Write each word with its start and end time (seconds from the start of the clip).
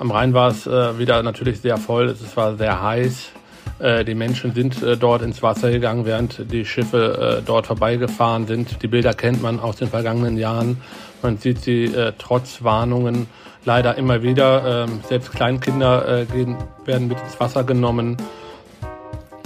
Am 0.00 0.10
Rhein 0.10 0.32
war 0.32 0.48
es 0.48 0.66
äh, 0.66 0.98
wieder 0.98 1.22
natürlich 1.22 1.60
sehr 1.60 1.76
voll, 1.76 2.06
es 2.06 2.34
war 2.34 2.56
sehr 2.56 2.82
heiß. 2.82 3.32
Äh, 3.80 4.02
die 4.02 4.14
Menschen 4.14 4.54
sind 4.54 4.82
äh, 4.82 4.96
dort 4.96 5.20
ins 5.20 5.42
Wasser 5.42 5.70
gegangen, 5.70 6.06
während 6.06 6.50
die 6.50 6.64
Schiffe 6.64 7.40
äh, 7.40 7.42
dort 7.44 7.66
vorbeigefahren 7.66 8.46
sind. 8.46 8.82
Die 8.82 8.88
Bilder 8.88 9.12
kennt 9.12 9.42
man 9.42 9.60
aus 9.60 9.76
den 9.76 9.88
vergangenen 9.88 10.38
Jahren. 10.38 10.80
Man 11.20 11.36
sieht 11.36 11.60
sie 11.60 11.84
äh, 11.84 12.14
trotz 12.16 12.64
Warnungen 12.64 13.26
leider 13.66 13.98
immer 13.98 14.22
wieder. 14.22 14.86
Ähm, 14.88 15.00
selbst 15.06 15.32
Kleinkinder 15.32 16.20
äh, 16.20 16.24
gehen, 16.24 16.56
werden 16.86 17.08
mit 17.08 17.20
ins 17.20 17.38
Wasser 17.38 17.64
genommen. 17.64 18.16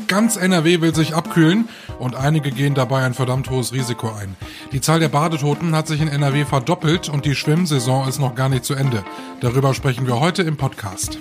Ganz 0.07 0.37
NRW 0.37 0.81
will 0.83 0.95
sich 0.95 1.17
abkühlen 1.35 1.69
und 1.99 2.15
einige 2.15 2.51
gehen 2.51 2.75
dabei 2.75 3.05
ein 3.05 3.15
verdammt 3.15 3.51
hohes 3.51 3.73
Risiko 3.73 4.09
ein. 4.09 4.37
Die 4.73 4.81
Zahl 4.81 5.01
der 5.01 5.09
Badetoten 5.09 5.75
hat 5.75 5.89
sich 5.89 6.01
in 6.01 6.09
NRW 6.09 6.45
verdoppelt 6.45 7.09
und 7.09 7.25
die 7.25 7.35
Schwimmsaison 7.35 8.09
ist 8.09 8.21
noch 8.21 8.35
gar 8.35 8.49
nicht 8.49 8.65
zu 8.65 8.75
Ende. 8.75 9.05
Darüber 9.41 9.75
sprechen 9.75 10.07
wir 10.07 10.21
heute 10.21 10.43
im 10.43 10.57
Podcast. 10.57 11.19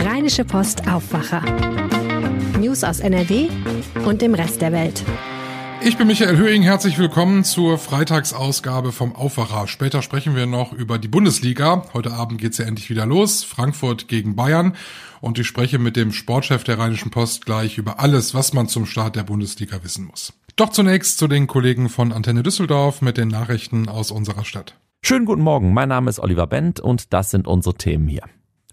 Rheinische 0.00 0.44
Post 0.44 0.88
Aufwacher. 0.88 1.42
News 2.58 2.82
aus 2.82 3.00
NRW 3.00 3.48
und 4.06 4.22
dem 4.22 4.34
Rest 4.34 4.62
der 4.62 4.72
Welt. 4.72 5.04
Ich 5.86 5.96
bin 5.96 6.08
Michael 6.08 6.36
Höhing, 6.36 6.62
herzlich 6.62 6.98
willkommen 6.98 7.44
zur 7.44 7.78
Freitagsausgabe 7.78 8.90
vom 8.90 9.14
Aufwacher. 9.14 9.68
Später 9.68 10.02
sprechen 10.02 10.34
wir 10.34 10.46
noch 10.46 10.72
über 10.72 10.98
die 10.98 11.06
Bundesliga. 11.06 11.84
Heute 11.94 12.12
Abend 12.12 12.40
geht's 12.40 12.58
ja 12.58 12.64
endlich 12.64 12.90
wieder 12.90 13.06
los. 13.06 13.44
Frankfurt 13.44 14.08
gegen 14.08 14.34
Bayern. 14.34 14.74
Und 15.20 15.38
ich 15.38 15.46
spreche 15.46 15.78
mit 15.78 15.94
dem 15.94 16.10
Sportchef 16.10 16.64
der 16.64 16.80
Rheinischen 16.80 17.12
Post 17.12 17.46
gleich 17.46 17.78
über 17.78 18.00
alles, 18.00 18.34
was 18.34 18.52
man 18.52 18.66
zum 18.66 18.84
Start 18.84 19.14
der 19.14 19.22
Bundesliga 19.22 19.84
wissen 19.84 20.06
muss. 20.06 20.32
Doch 20.56 20.70
zunächst 20.70 21.18
zu 21.18 21.28
den 21.28 21.46
Kollegen 21.46 21.88
von 21.88 22.10
Antenne 22.10 22.42
Düsseldorf 22.42 23.00
mit 23.00 23.16
den 23.16 23.28
Nachrichten 23.28 23.88
aus 23.88 24.10
unserer 24.10 24.44
Stadt. 24.44 24.76
Schönen 25.04 25.24
guten 25.24 25.42
Morgen, 25.42 25.72
mein 25.72 25.90
Name 25.90 26.10
ist 26.10 26.18
Oliver 26.18 26.48
Bent 26.48 26.80
und 26.80 27.12
das 27.12 27.30
sind 27.30 27.46
unsere 27.46 27.76
Themen 27.76 28.08
hier. 28.08 28.24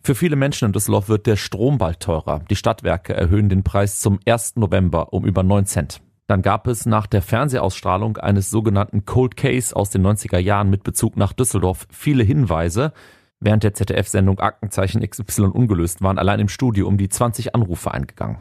Für 0.02 0.16
viele 0.16 0.36
Menschen 0.36 0.66
in 0.66 0.74
Düsseldorf 0.74 1.10
wird 1.10 1.28
der 1.28 1.36
Strom 1.36 1.78
bald 1.78 2.00
teurer. 2.00 2.44
Die 2.50 2.56
Stadtwerke 2.56 3.14
erhöhen 3.14 3.50
den 3.50 3.62
Preis 3.62 4.00
zum 4.00 4.20
1. 4.26 4.56
November 4.56 5.14
um 5.14 5.26
über 5.26 5.44
9 5.44 5.68
Cent. 5.68 6.02
Dann 6.34 6.42
gab 6.42 6.66
es 6.66 6.88
nach 6.88 7.06
der 7.06 7.22
Fernsehausstrahlung 7.22 8.18
eines 8.18 8.50
sogenannten 8.50 9.06
Cold 9.06 9.38
Case 9.38 9.76
aus 9.76 9.92
den 9.92 10.04
90er 10.04 10.40
Jahren 10.40 10.68
mit 10.72 10.84
Bezug 10.84 11.16
nach 11.16 11.32
Düsseldorf 11.32 11.86
viele 11.92 12.24
Hinweise. 12.24 12.92
Während 13.40 13.62
der 13.62 13.76
ZDF-Sendung 13.76 14.40
Aktenzeichen 14.40 15.08
XY 15.08 15.44
ungelöst 15.44 16.02
waren 16.02 16.18
allein 16.18 16.40
im 16.40 16.48
Studio 16.48 16.88
um 16.88 16.98
die 16.98 17.08
20 17.08 17.54
Anrufe 17.54 17.94
eingegangen. 17.94 18.38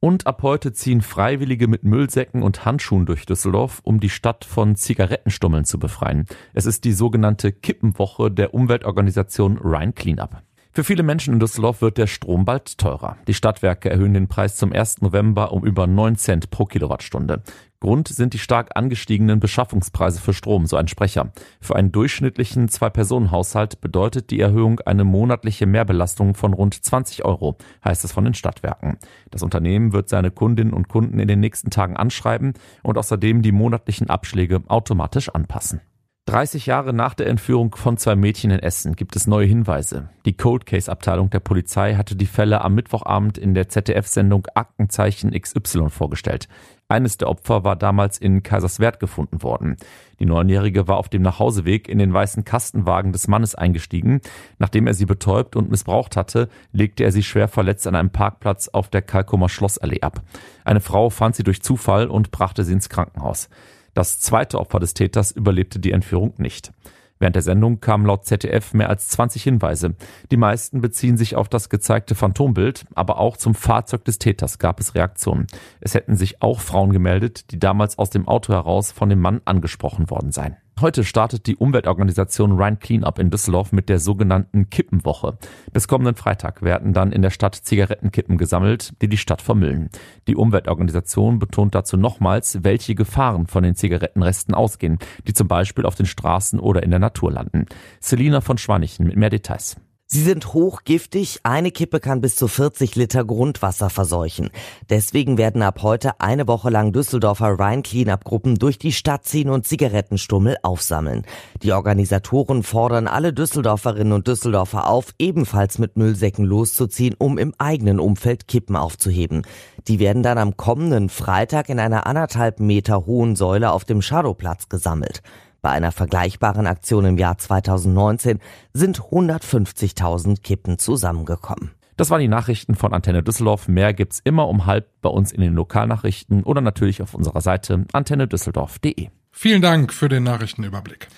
Und 0.00 0.26
ab 0.26 0.42
heute 0.42 0.74
ziehen 0.74 1.00
Freiwillige 1.00 1.66
mit 1.66 1.82
Müllsäcken 1.82 2.42
und 2.42 2.66
Handschuhen 2.66 3.06
durch 3.06 3.24
Düsseldorf, 3.24 3.80
um 3.84 4.00
die 4.00 4.10
Stadt 4.10 4.44
von 4.44 4.76
Zigarettenstummeln 4.76 5.64
zu 5.64 5.78
befreien. 5.78 6.26
Es 6.52 6.66
ist 6.66 6.84
die 6.84 6.92
sogenannte 6.92 7.52
Kippenwoche 7.52 8.30
der 8.30 8.52
Umweltorganisation 8.52 9.56
Rhine 9.56 9.94
Cleanup. 9.94 10.42
Für 10.72 10.84
viele 10.84 11.02
Menschen 11.02 11.34
in 11.34 11.40
Düsseldorf 11.40 11.82
wird 11.82 11.98
der 11.98 12.06
Strom 12.06 12.44
bald 12.44 12.78
teurer. 12.78 13.16
Die 13.26 13.34
Stadtwerke 13.34 13.90
erhöhen 13.90 14.14
den 14.14 14.28
Preis 14.28 14.54
zum 14.54 14.72
1. 14.72 15.02
November 15.02 15.52
um 15.52 15.64
über 15.64 15.88
9 15.88 16.14
Cent 16.14 16.50
pro 16.50 16.64
Kilowattstunde. 16.64 17.42
Grund 17.80 18.06
sind 18.06 18.34
die 18.34 18.38
stark 18.38 18.76
angestiegenen 18.76 19.40
Beschaffungspreise 19.40 20.20
für 20.20 20.32
Strom, 20.32 20.66
so 20.66 20.76
ein 20.76 20.86
Sprecher. 20.86 21.32
Für 21.60 21.74
einen 21.74 21.90
durchschnittlichen 21.90 22.68
Zwei-Personen-Haushalt 22.68 23.80
bedeutet 23.80 24.30
die 24.30 24.38
Erhöhung 24.38 24.78
eine 24.80 25.02
monatliche 25.02 25.66
Mehrbelastung 25.66 26.34
von 26.34 26.52
rund 26.52 26.74
20 26.74 27.24
Euro, 27.24 27.56
heißt 27.84 28.04
es 28.04 28.12
von 28.12 28.22
den 28.22 28.34
Stadtwerken. 28.34 28.98
Das 29.32 29.42
Unternehmen 29.42 29.92
wird 29.92 30.08
seine 30.08 30.30
Kundinnen 30.30 30.72
und 30.72 30.88
Kunden 30.88 31.18
in 31.18 31.26
den 31.26 31.40
nächsten 31.40 31.70
Tagen 31.70 31.96
anschreiben 31.96 32.54
und 32.84 32.96
außerdem 32.96 33.42
die 33.42 33.52
monatlichen 33.52 34.08
Abschläge 34.08 34.62
automatisch 34.68 35.30
anpassen. 35.30 35.80
30 36.26 36.66
Jahre 36.66 36.92
nach 36.92 37.14
der 37.14 37.26
Entführung 37.26 37.74
von 37.74 37.96
zwei 37.96 38.14
Mädchen 38.14 38.50
in 38.50 38.60
Essen 38.60 38.94
gibt 38.94 39.16
es 39.16 39.26
neue 39.26 39.46
Hinweise. 39.46 40.10
Die 40.26 40.36
Cold 40.36 40.64
Case 40.64 40.90
Abteilung 40.90 41.30
der 41.30 41.40
Polizei 41.40 41.94
hatte 41.94 42.14
die 42.14 42.26
Fälle 42.26 42.60
am 42.60 42.74
Mittwochabend 42.74 43.36
in 43.36 43.54
der 43.54 43.68
ZDF-Sendung 43.68 44.46
Aktenzeichen 44.54 45.32
XY 45.32 45.88
vorgestellt. 45.88 46.46
Eines 46.88 47.16
der 47.16 47.28
Opfer 47.28 47.64
war 47.64 47.74
damals 47.74 48.18
in 48.18 48.42
Kaiserswerth 48.42 49.00
gefunden 49.00 49.42
worden. 49.42 49.76
Die 50.18 50.26
Neunjährige 50.26 50.86
war 50.86 50.98
auf 50.98 51.08
dem 51.08 51.22
Nachhauseweg 51.22 51.88
in 51.88 51.98
den 51.98 52.12
weißen 52.12 52.44
Kastenwagen 52.44 53.12
des 53.12 53.26
Mannes 53.26 53.54
eingestiegen. 53.54 54.20
Nachdem 54.58 54.86
er 54.86 54.94
sie 54.94 55.06
betäubt 55.06 55.56
und 55.56 55.70
missbraucht 55.70 56.16
hatte, 56.16 56.48
legte 56.72 57.02
er 57.04 57.12
sie 57.12 57.22
schwer 57.22 57.48
verletzt 57.48 57.86
an 57.86 57.94
einem 57.94 58.10
Parkplatz 58.10 58.68
auf 58.68 58.88
der 58.88 59.02
Kalkumer 59.02 59.48
Schlossallee 59.48 60.02
ab. 60.02 60.20
Eine 60.64 60.80
Frau 60.80 61.10
fand 61.10 61.34
sie 61.34 61.44
durch 61.44 61.62
Zufall 61.62 62.08
und 62.08 62.30
brachte 62.30 62.64
sie 62.64 62.72
ins 62.72 62.88
Krankenhaus. 62.88 63.48
Das 63.94 64.20
zweite 64.20 64.58
Opfer 64.58 64.80
des 64.80 64.94
Täters 64.94 65.32
überlebte 65.32 65.78
die 65.78 65.92
Entführung 65.92 66.34
nicht. 66.38 66.72
Während 67.20 67.36
der 67.36 67.42
Sendung 67.42 67.80
kamen 67.80 68.06
laut 68.06 68.24
ZDF 68.24 68.72
mehr 68.72 68.88
als 68.88 69.08
20 69.08 69.42
Hinweise. 69.42 69.94
Die 70.30 70.38
meisten 70.38 70.80
beziehen 70.80 71.18
sich 71.18 71.36
auf 71.36 71.50
das 71.50 71.68
gezeigte 71.68 72.14
Phantombild, 72.14 72.86
aber 72.94 73.18
auch 73.18 73.36
zum 73.36 73.54
Fahrzeug 73.54 74.04
des 74.06 74.18
Täters 74.18 74.58
gab 74.58 74.80
es 74.80 74.94
Reaktionen. 74.94 75.46
Es 75.80 75.94
hätten 75.94 76.16
sich 76.16 76.40
auch 76.40 76.60
Frauen 76.60 76.92
gemeldet, 76.92 77.50
die 77.52 77.58
damals 77.58 77.98
aus 77.98 78.08
dem 78.08 78.26
Auto 78.26 78.54
heraus 78.54 78.90
von 78.90 79.10
dem 79.10 79.20
Mann 79.20 79.42
angesprochen 79.44 80.08
worden 80.08 80.32
seien. 80.32 80.56
Heute 80.80 81.04
startet 81.04 81.46
die 81.46 81.56
Umweltorganisation 81.56 82.52
Rhine 82.52 82.78
Cleanup 82.78 83.18
in 83.18 83.28
Düsseldorf 83.28 83.70
mit 83.70 83.90
der 83.90 83.98
sogenannten 83.98 84.70
Kippenwoche. 84.70 85.36
Bis 85.74 85.88
kommenden 85.88 86.14
Freitag 86.14 86.62
werden 86.62 86.94
dann 86.94 87.12
in 87.12 87.20
der 87.20 87.28
Stadt 87.28 87.54
Zigarettenkippen 87.54 88.38
gesammelt, 88.38 88.94
die 89.02 89.08
die 89.08 89.18
Stadt 89.18 89.42
vermüllen. 89.42 89.90
Die 90.26 90.36
Umweltorganisation 90.36 91.38
betont 91.38 91.74
dazu 91.74 91.98
nochmals, 91.98 92.64
welche 92.64 92.94
Gefahren 92.94 93.46
von 93.46 93.62
den 93.62 93.74
Zigarettenresten 93.74 94.54
ausgehen, 94.54 94.98
die 95.26 95.34
zum 95.34 95.48
Beispiel 95.48 95.84
auf 95.84 95.96
den 95.96 96.06
Straßen 96.06 96.58
oder 96.58 96.82
in 96.82 96.90
der 96.90 96.98
Natur 96.98 97.30
landen. 97.30 97.66
Selina 98.00 98.40
von 98.40 98.56
Schwanichen 98.56 99.06
mit 99.06 99.16
mehr 99.16 99.30
Details. 99.30 99.76
Sie 100.12 100.24
sind 100.24 100.54
hochgiftig, 100.54 101.38
eine 101.44 101.70
Kippe 101.70 102.00
kann 102.00 102.20
bis 102.20 102.34
zu 102.34 102.48
40 102.48 102.96
Liter 102.96 103.24
Grundwasser 103.24 103.90
verseuchen. 103.90 104.50
Deswegen 104.88 105.38
werden 105.38 105.62
ab 105.62 105.84
heute 105.84 106.20
eine 106.20 106.48
Woche 106.48 106.68
lang 106.68 106.90
Düsseldorfer 106.90 107.60
Rhein 107.60 107.84
Cleanup 107.84 108.24
Gruppen 108.24 108.56
durch 108.56 108.76
die 108.76 108.90
Stadt 108.90 109.24
ziehen 109.24 109.50
und 109.50 109.68
Zigarettenstummel 109.68 110.56
aufsammeln. 110.64 111.24
Die 111.62 111.72
Organisatoren 111.72 112.64
fordern 112.64 113.06
alle 113.06 113.32
Düsseldorferinnen 113.32 114.12
und 114.12 114.26
Düsseldorfer 114.26 114.88
auf, 114.88 115.14
ebenfalls 115.20 115.78
mit 115.78 115.96
Müllsäcken 115.96 116.44
loszuziehen, 116.44 117.14
um 117.16 117.38
im 117.38 117.54
eigenen 117.58 118.00
Umfeld 118.00 118.48
Kippen 118.48 118.74
aufzuheben. 118.74 119.42
Die 119.86 120.00
werden 120.00 120.24
dann 120.24 120.38
am 120.38 120.56
kommenden 120.56 121.08
Freitag 121.08 121.68
in 121.68 121.78
einer 121.78 122.08
anderthalb 122.08 122.58
Meter 122.58 123.06
hohen 123.06 123.36
Säule 123.36 123.70
auf 123.70 123.84
dem 123.84 124.02
Shadowplatz 124.02 124.68
gesammelt. 124.68 125.22
Bei 125.62 125.70
einer 125.70 125.92
vergleichbaren 125.92 126.66
Aktion 126.66 127.04
im 127.04 127.18
Jahr 127.18 127.36
2019 127.36 128.38
sind 128.72 129.00
150.000 129.00 130.40
Kippen 130.42 130.78
zusammengekommen. 130.78 131.72
Das 131.96 132.08
waren 132.08 132.20
die 132.20 132.28
Nachrichten 132.28 132.76
von 132.76 132.94
Antenne 132.94 133.22
Düsseldorf. 133.22 133.68
Mehr 133.68 133.92
gibt's 133.92 134.22
immer 134.24 134.48
um 134.48 134.64
halb 134.64 134.88
bei 135.02 135.10
uns 135.10 135.32
in 135.32 135.42
den 135.42 135.52
Lokalnachrichten 135.52 136.44
oder 136.44 136.62
natürlich 136.62 137.02
auf 137.02 137.12
unserer 137.12 137.42
Seite 137.42 137.84
antennedüsseldorf.de. 137.92 139.08
Vielen 139.32 139.60
Dank 139.60 139.92
für 139.92 140.08
den 140.08 140.22
Nachrichtenüberblick. 140.22 141.08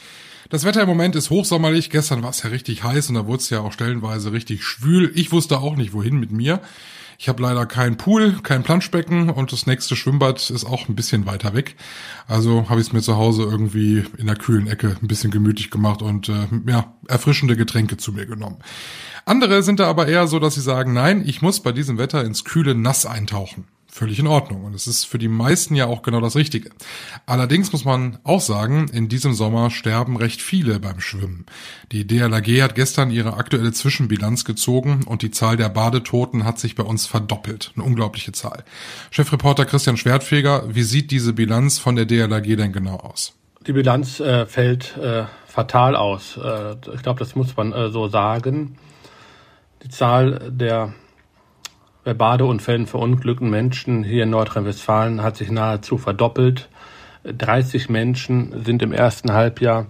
Das 0.51 0.65
Wetter 0.65 0.83
im 0.83 0.89
Moment 0.89 1.15
ist 1.15 1.31
hochsommerlich. 1.31 1.89
Gestern 1.89 2.25
war 2.25 2.31
es 2.31 2.43
ja 2.43 2.51
richtig 2.51 2.83
heiß 2.83 3.11
und 3.11 3.15
da 3.15 3.27
wurde 3.27 3.39
es 3.39 3.51
ja 3.51 3.61
auch 3.61 3.73
stellenweise 3.73 4.33
richtig 4.33 4.65
schwül. 4.65 5.13
Ich 5.15 5.31
wusste 5.31 5.61
auch 5.61 5.77
nicht, 5.77 5.93
wohin 5.93 6.19
mit 6.19 6.33
mir. 6.33 6.61
Ich 7.19 7.29
habe 7.29 7.43
leider 7.43 7.67
keinen 7.67 7.97
Pool, 7.97 8.39
kein 8.43 8.63
Planschbecken 8.63 9.31
und 9.31 9.53
das 9.53 9.67
nächste 9.67 9.97
Schwimmbad 9.97 10.51
ist 10.51 10.65
auch 10.65 10.89
ein 10.89 10.95
bisschen 10.95 11.27
weiter 11.27 11.55
weg. 11.55 11.77
Also 12.27 12.69
habe 12.69 12.81
ich 12.81 12.89
es 12.89 12.93
mir 12.93 13.03
zu 13.03 13.17
Hause 13.17 13.43
irgendwie 13.45 14.05
in 14.19 14.27
der 14.27 14.37
kühlen 14.37 14.67
Ecke 14.67 14.97
ein 15.01 15.09
bisschen 15.09 15.31
gemütlich 15.31 15.71
gemacht 15.71 16.03
und 16.03 16.29
äh, 16.29 16.49
ja, 16.67 16.95
erfrischende 17.09 17.57
Getränke 17.57 17.97
zu 17.97 18.13
mir 18.13 18.27
genommen. 18.27 18.59
Andere 19.25 19.63
sind 19.63 19.81
da 19.81 19.87
aber 19.89 20.09
eher 20.09 20.27
so, 20.27 20.39
dass 20.39 20.55
sie 20.55 20.61
sagen, 20.61 20.93
nein, 20.93 21.23
ich 21.27 21.43
muss 21.43 21.61
bei 21.61 21.73
diesem 21.73 21.99
Wetter 21.99 22.25
ins 22.25 22.45
kühle 22.45 22.75
Nass 22.75 23.07
eintauchen 23.07 23.67
völlig 23.93 24.19
in 24.19 24.27
Ordnung. 24.27 24.65
Und 24.65 24.75
es 24.75 24.87
ist 24.87 25.05
für 25.05 25.19
die 25.19 25.29
meisten 25.29 25.75
ja 25.75 25.87
auch 25.87 26.01
genau 26.01 26.23
das 26.23 26.35
Richtige. 26.35 26.71
Allerdings 27.27 27.73
muss 27.73 27.85
man 27.85 28.19
auch 28.25 28.41
sagen, 28.41 28.89
in 28.89 29.11
diesem 29.11 29.35
Sommer 29.35 29.71
sterben 29.71 30.17
recht 30.17 30.41
viele 30.41 30.81
beim 30.81 30.99
Schwimmen. 30.99 31.45
Die 31.93 32.07
DLAG 32.07 32.47
hat 32.63 32.75
gestern 32.75 33.11
ihre 33.11 33.37
aktuelle 33.37 33.71
Zwischenbilanz 33.73 34.47
gezogen 34.47 35.03
und 35.05 35.21
die 35.21 35.31
Zahl 35.31 35.59
der 35.59 35.69
Badetoten 35.69 36.45
hat 36.45 36.59
sich 36.59 36.75
bei 36.75 36.83
uns 36.83 37.07
verdoppelt. 37.07 37.73
Eine 37.77 37.85
unglaubliche 37.85 38.33
Zahl. 38.33 38.65
Chefreporter 39.11 39.67
Christian 39.67 39.99
Schwertfeger, 39.99 40.75
wie 40.75 40.85
sieht 40.85 41.11
diese 41.11 41.35
Bilanz 41.35 41.79
von 41.79 41.95
der 41.95 42.07
DLAG 42.07 42.45
denn 42.45 42.73
genau 42.73 42.97
aus? 42.97 43.35
Die 43.67 43.75
Bilanz 43.75 44.21
äh, 44.21 44.47
fällt 44.47 44.97
äh, 44.97 45.25
fatal 45.47 45.97
aus. 45.97 46.39
Äh, 46.39 46.77
ich 46.95 47.03
glaube, 47.03 47.19
das 47.19 47.37
muss 47.37 47.55
man 47.59 47.75
äh, 47.75 47.91
so 47.91 48.09
sagen. 48.09 48.79
Die 49.85 49.91
Zahl 49.91 50.51
der 50.51 50.95
bei 52.05 52.15
Badeunfällen 52.15 52.87
verunglückten 52.87 53.49
Menschen 53.49 54.03
hier 54.03 54.25
in 54.25 54.31
Nordrhein-Westfalen 54.31 55.23
hat 55.23 55.37
sich 55.37 55.51
nahezu 55.51 55.99
verdoppelt. 55.99 56.69
30 57.25 57.89
Menschen 57.89 58.65
sind 58.65 58.83
im 58.83 58.93
ersten 58.93 59.33
Halbjahr 59.33 59.87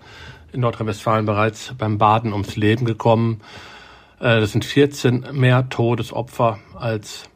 in 0.53 0.61
Nordrhein-Westfalen 0.61 1.25
bereits 1.25 1.75
beim 1.79 1.97
Baden 1.97 2.35
ums 2.35 2.57
Leben 2.57 2.85
gekommen. 2.85 3.41
Äh, 4.21 4.41
das 4.41 4.53
sind 4.53 4.67
14 4.67 5.29
mehr 5.33 5.71
Todesopfer 5.71 6.59
als 6.79 7.31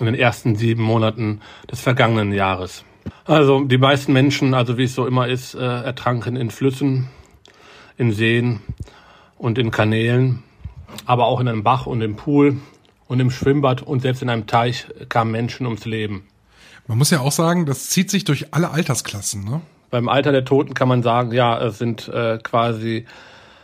in 0.00 0.06
den 0.06 0.14
ersten 0.14 0.56
sieben 0.56 0.82
Monaten 0.82 1.42
des 1.70 1.80
vergangenen 1.80 2.32
Jahres. 2.32 2.84
Also 3.26 3.64
die 3.64 3.78
meisten 3.78 4.14
Menschen, 4.14 4.54
also 4.54 4.78
wie 4.78 4.84
es 4.84 4.94
so 4.94 5.06
immer 5.06 5.28
ist, 5.28 5.54
äh, 5.54 5.58
ertranken 5.58 6.36
in 6.36 6.50
Flüssen, 6.50 7.08
in 7.98 8.12
Seen 8.12 8.60
und 9.36 9.58
in 9.58 9.70
Kanälen. 9.70 10.42
aber 11.04 11.26
auch 11.26 11.40
in 11.40 11.48
einem 11.48 11.62
Bach 11.62 11.86
und 11.86 12.00
im 12.00 12.16
Pool 12.16 12.56
und 13.08 13.20
im 13.20 13.30
Schwimmbad 13.30 13.82
und 13.82 14.00
selbst 14.00 14.22
in 14.22 14.28
einem 14.28 14.46
Teich 14.46 14.86
kamen 15.08 15.30
Menschen 15.30 15.66
ums 15.66 15.84
Leben. 15.84 16.26
Man 16.86 16.98
muss 16.98 17.10
ja 17.10 17.20
auch 17.20 17.32
sagen, 17.32 17.66
das 17.66 17.88
zieht 17.88 18.10
sich 18.10 18.24
durch 18.24 18.54
alle 18.54 18.70
Altersklassen, 18.70 19.44
ne? 19.44 19.60
Beim 19.90 20.08
Alter 20.08 20.32
der 20.32 20.44
Toten 20.44 20.74
kann 20.74 20.88
man 20.88 21.02
sagen, 21.02 21.32
ja, 21.32 21.58
es 21.60 21.78
sind 21.78 22.08
äh, 22.08 22.38
quasi 22.42 23.06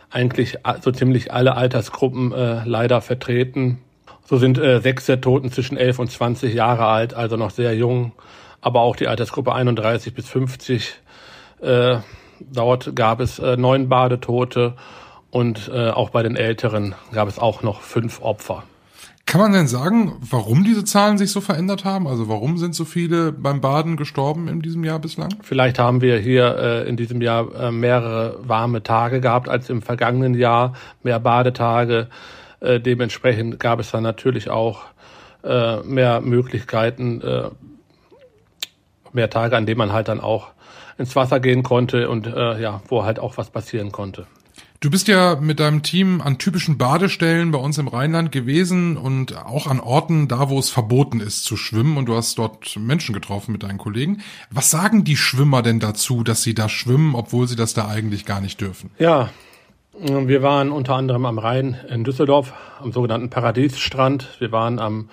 eigentlich 0.09 0.57
so 0.81 0.91
ziemlich 0.91 1.33
alle 1.33 1.55
Altersgruppen 1.55 2.31
äh, 2.31 2.63
leider 2.65 3.01
vertreten. 3.01 3.79
So 4.25 4.37
sind 4.37 4.57
äh, 4.57 4.79
sechs 4.79 5.05
der 5.05 5.19
Toten 5.19 5.51
zwischen 5.51 5.75
11 5.75 5.99
und 5.99 6.11
20 6.11 6.53
Jahre 6.53 6.85
alt, 6.85 7.13
also 7.13 7.35
noch 7.35 7.51
sehr 7.51 7.75
jung. 7.75 8.13
Aber 8.61 8.81
auch 8.81 8.95
die 8.95 9.07
Altersgruppe 9.07 9.53
31 9.53 10.13
bis 10.13 10.29
50. 10.29 10.93
Äh, 11.61 11.97
dort 12.39 12.95
gab 12.95 13.19
es 13.19 13.39
äh, 13.39 13.57
neun 13.57 13.89
Badetote 13.89 14.75
und 15.29 15.69
äh, 15.73 15.89
auch 15.89 16.11
bei 16.11 16.23
den 16.23 16.35
Älteren 16.35 16.95
gab 17.11 17.27
es 17.27 17.37
auch 17.37 17.63
noch 17.63 17.81
fünf 17.81 18.21
Opfer. 18.21 18.63
Kann 19.25 19.41
man 19.41 19.53
denn 19.53 19.67
sagen, 19.67 20.17
warum 20.19 20.63
diese 20.63 20.83
Zahlen 20.83 21.17
sich 21.17 21.31
so 21.31 21.41
verändert 21.41 21.85
haben? 21.85 22.07
Also 22.07 22.27
warum 22.27 22.57
sind 22.57 22.75
so 22.75 22.85
viele 22.85 23.31
beim 23.31 23.61
Baden 23.61 23.97
gestorben 23.97 24.47
in 24.47 24.61
diesem 24.61 24.83
Jahr 24.83 24.99
bislang? 24.99 25.33
Vielleicht 25.41 25.79
haben 25.79 26.01
wir 26.01 26.19
hier 26.19 26.55
äh, 26.57 26.87
in 26.89 26.97
diesem 26.97 27.21
Jahr 27.21 27.53
äh, 27.55 27.71
mehrere 27.71 28.37
warme 28.47 28.83
Tage 28.83 29.21
gehabt 29.21 29.49
als 29.49 29.69
im 29.69 29.81
vergangenen 29.81 30.35
Jahr, 30.35 30.73
mehr 31.01 31.19
Badetage. 31.19 32.09
Äh, 32.59 32.79
dementsprechend 32.79 33.59
gab 33.59 33.79
es 33.79 33.91
dann 33.91 34.03
natürlich 34.03 34.49
auch 34.49 34.83
äh, 35.43 35.77
mehr 35.81 36.21
Möglichkeiten, 36.21 37.21
äh, 37.21 37.49
mehr 39.13 39.29
Tage, 39.29 39.57
an 39.57 39.65
denen 39.65 39.77
man 39.77 39.93
halt 39.93 40.09
dann 40.09 40.19
auch 40.19 40.49
ins 40.97 41.15
Wasser 41.15 41.39
gehen 41.39 41.63
konnte 41.63 42.09
und 42.09 42.27
äh, 42.27 42.61
ja, 42.61 42.81
wo 42.87 43.03
halt 43.03 43.19
auch 43.19 43.37
was 43.37 43.49
passieren 43.49 43.91
konnte. 43.91 44.27
Du 44.83 44.89
bist 44.89 45.07
ja 45.07 45.37
mit 45.39 45.61
deinem 45.61 45.81
Team 45.81 46.19
an 46.19 46.37
typischen 46.37 46.77
Badestellen 46.77 47.51
bei 47.51 47.57
uns 47.57 47.77
im 47.77 47.87
Rheinland 47.87 48.33
gewesen 48.33 48.97
und 48.97 49.33
auch 49.45 49.65
an 49.67 49.79
Orten 49.79 50.27
da, 50.27 50.49
wo 50.49 50.59
es 50.59 50.69
verboten 50.69 51.21
ist 51.21 51.45
zu 51.45 51.55
schwimmen 51.55 51.95
und 51.95 52.07
du 52.07 52.15
hast 52.17 52.37
dort 52.37 52.75
Menschen 52.75 53.13
getroffen 53.13 53.53
mit 53.53 53.63
deinen 53.63 53.77
Kollegen. 53.77 54.21
Was 54.51 54.69
sagen 54.69 55.05
die 55.05 55.15
Schwimmer 55.15 55.61
denn 55.61 55.79
dazu, 55.79 56.25
dass 56.25 56.43
sie 56.43 56.53
da 56.53 56.67
schwimmen, 56.67 57.15
obwohl 57.15 57.47
sie 57.47 57.55
das 57.55 57.73
da 57.73 57.87
eigentlich 57.87 58.25
gar 58.25 58.41
nicht 58.41 58.59
dürfen? 58.59 58.91
Ja, 58.99 59.29
wir 59.97 60.43
waren 60.43 60.69
unter 60.69 60.95
anderem 60.95 61.25
am 61.27 61.39
Rhein 61.39 61.77
in 61.87 62.03
Düsseldorf, 62.03 62.51
am 62.81 62.91
sogenannten 62.91 63.29
Paradiesstrand. 63.29 64.35
Wir 64.39 64.51
waren 64.51 64.79
am, 64.79 65.07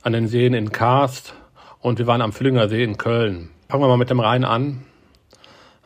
an 0.00 0.12
den 0.12 0.28
Seen 0.28 0.54
in 0.54 0.70
Karst 0.70 1.34
und 1.80 1.98
wir 1.98 2.06
waren 2.06 2.22
am 2.22 2.32
Flünger 2.32 2.68
See 2.68 2.84
in 2.84 2.98
Köln. 2.98 3.50
Fangen 3.68 3.82
wir 3.82 3.88
mal 3.88 3.96
mit 3.96 4.10
dem 4.10 4.20
Rhein 4.20 4.44
an. 4.44 4.84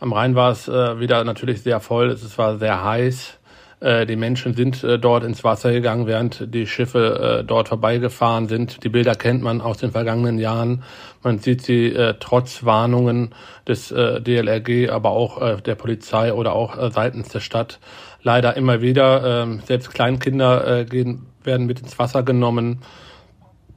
Am 0.02 0.12
Rhein 0.12 0.34
war 0.34 0.50
es 0.50 0.66
äh, 0.66 0.99
wieder 0.99 1.22
natürlich 1.22 1.62
sehr 1.62 1.78
voll, 1.78 2.10
es 2.10 2.37
war 2.37 2.58
sehr 2.58 2.82
heiß. 2.82 3.38
Äh, 3.78 4.04
die 4.04 4.16
Menschen 4.16 4.52
sind 4.52 4.82
äh, 4.82 4.99
dort 4.99 5.22
ins 5.22 5.44
Wasser 5.44 5.70
gegangen, 5.70 6.08
während 6.08 6.52
die 6.52 6.66
Schiffe 6.66 7.38
äh, 7.43 7.44
dort 7.44 7.69
vorbeigefahren 7.69 8.49
sind. 8.49 8.82
Die 8.82 8.88
Bilder 8.88 9.14
kennt 9.14 9.44
man 9.44 9.60
aus 9.60 9.78
den 9.78 9.93
vergangenen 9.93 10.38
Jahren. 10.38 10.82
Man 11.22 11.38
sieht 11.38 11.62
sie 11.62 11.87
äh, 11.87 12.14
trotz 12.19 12.64
Warnungen 12.64 13.32
des 13.69 13.93
äh, 13.93 14.20
DLRG, 14.20 14.90
aber 14.90 15.10
auch 15.10 15.60
der 15.60 15.76
Polizei 15.76 16.32
oder 16.32 16.55
auch 16.55 16.90
seitens 16.90 17.28
der 17.28 17.38
Stadt 17.38 17.78
leider 18.25 18.56
immer 18.56 18.82
wieder. 18.82 19.44
Äh, 19.44 19.58
selbst 19.66 19.94
Kleinkinder 19.94 20.84
gehen, 20.84 21.26
werden 21.44 21.69
mit 21.69 21.78
ins 21.78 21.96
Wasser 22.00 22.25
genommen. 22.25 22.81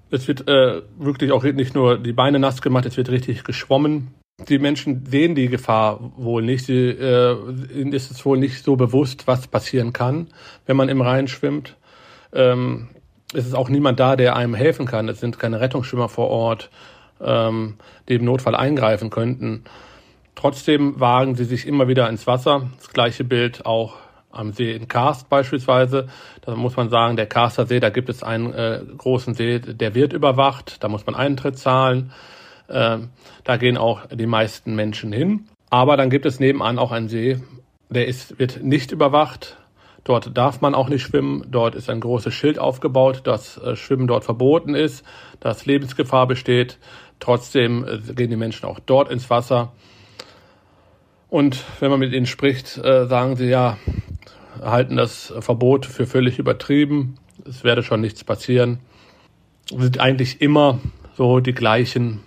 Es 0.09 0.27
wird 0.27 0.47
wirklich 0.47 1.31
auch 1.31 1.43
nicht 1.43 1.75
nur 1.75 1.99
die 1.99 2.13
Beine 2.13 2.39
nass 2.39 2.63
gemacht, 2.63 2.87
es 2.87 2.97
wird 2.97 3.09
richtig 3.09 3.43
geschwommen. 3.43 4.14
Die 4.37 4.59
Menschen 4.59 5.05
sehen 5.05 5.33
die 5.33 5.47
Gefahr 5.47 6.11
wohl 6.17 6.41
nicht. 6.41 6.65
Sie, 6.65 6.89
äh, 6.89 7.37
ihnen 7.73 7.93
ist 7.93 8.11
es 8.11 8.25
wohl 8.25 8.37
nicht 8.37 8.63
so 8.63 8.75
bewusst, 8.75 9.27
was 9.27 9.47
passieren 9.47 9.93
kann, 9.93 10.27
wenn 10.65 10.75
man 10.75 10.89
im 10.89 11.01
Rhein 11.01 11.29
schwimmt. 11.29 11.77
Ähm, 12.33 12.89
es 13.33 13.45
ist 13.45 13.55
auch 13.55 13.69
niemand 13.69 13.99
da, 13.99 14.17
der 14.17 14.35
einem 14.35 14.53
helfen 14.53 14.85
kann. 14.85 15.07
Es 15.07 15.21
sind 15.21 15.39
keine 15.39 15.61
Rettungsschwimmer 15.61 16.09
vor 16.09 16.29
Ort, 16.29 16.69
ähm, 17.21 17.75
die 18.09 18.15
im 18.15 18.25
Notfall 18.25 18.55
eingreifen 18.55 19.09
könnten. 19.09 19.63
Trotzdem 20.35 20.99
wagen 20.99 21.35
sie 21.35 21.45
sich 21.45 21.65
immer 21.65 21.87
wieder 21.87 22.09
ins 22.09 22.27
Wasser. 22.27 22.69
Das 22.75 22.89
gleiche 22.89 23.23
Bild 23.23 23.65
auch 23.65 23.95
am 24.31 24.51
See 24.51 24.73
in 24.73 24.89
Karst 24.89 25.29
beispielsweise. 25.29 26.07
Da 26.41 26.55
muss 26.55 26.75
man 26.75 26.89
sagen, 26.89 27.15
der 27.15 27.25
Karster 27.25 27.65
See, 27.65 27.79
da 27.79 27.89
gibt 27.89 28.09
es 28.09 28.21
einen 28.21 28.53
äh, 28.53 28.81
großen 28.97 29.33
See, 29.33 29.59
der 29.59 29.95
wird 29.95 30.11
überwacht. 30.11 30.83
Da 30.83 30.89
muss 30.89 31.05
man 31.05 31.15
Eintritt 31.15 31.57
zahlen. 31.57 32.11
Ähm, 32.69 33.09
da 33.43 33.57
gehen 33.57 33.77
auch 33.77 34.07
die 34.07 34.25
meisten 34.25 34.75
Menschen 34.75 35.11
hin. 35.11 35.47
Aber 35.69 35.97
dann 35.97 36.09
gibt 36.09 36.25
es 36.25 36.39
nebenan 36.39 36.79
auch 36.79 36.91
einen 36.91 37.09
See, 37.09 37.39
der 37.89 38.07
ist, 38.07 38.39
wird 38.39 38.63
nicht 38.63 38.91
überwacht. 38.91 39.57
Dort 40.03 40.37
darf 40.37 40.61
man 40.61 40.75
auch 40.75 40.87
nicht 40.87 41.01
schwimmen. 41.01 41.45
Dort 41.49 41.73
ist 41.75 41.89
ein 41.89 41.99
großes 41.99 42.33
Schild 42.33 42.59
aufgebaut, 42.59 43.21
dass 43.25 43.57
äh, 43.57 43.75
Schwimmen 43.75 44.07
dort 44.07 44.23
verboten 44.23 44.75
ist, 44.75 45.03
dass 45.39 45.65
Lebensgefahr 45.65 46.27
besteht. 46.27 46.77
Trotzdem 47.19 47.85
äh, 47.85 48.13
gehen 48.13 48.29
die 48.29 48.35
Menschen 48.35 48.65
auch 48.67 48.79
dort 48.79 49.09
ins 49.09 49.29
Wasser. 49.29 49.73
Und 51.27 51.63
wenn 51.79 51.89
man 51.89 51.99
mit 51.99 52.13
ihnen 52.13 52.27
spricht, 52.27 52.77
äh, 52.77 53.07
sagen 53.07 53.35
sie 53.35 53.47
ja, 53.47 53.77
halten 54.61 54.95
das 54.95 55.33
Verbot 55.39 55.85
für 55.85 56.05
völlig 56.05 56.39
übertrieben. 56.39 57.17
Es 57.47 57.63
werde 57.63 57.83
schon 57.83 58.01
nichts 58.01 58.23
passieren. 58.23 58.79
Es 59.71 59.81
sind 59.81 59.99
eigentlich 59.99 60.41
immer 60.41 60.79
so 61.17 61.39
die 61.39 61.53
gleichen 61.53 62.21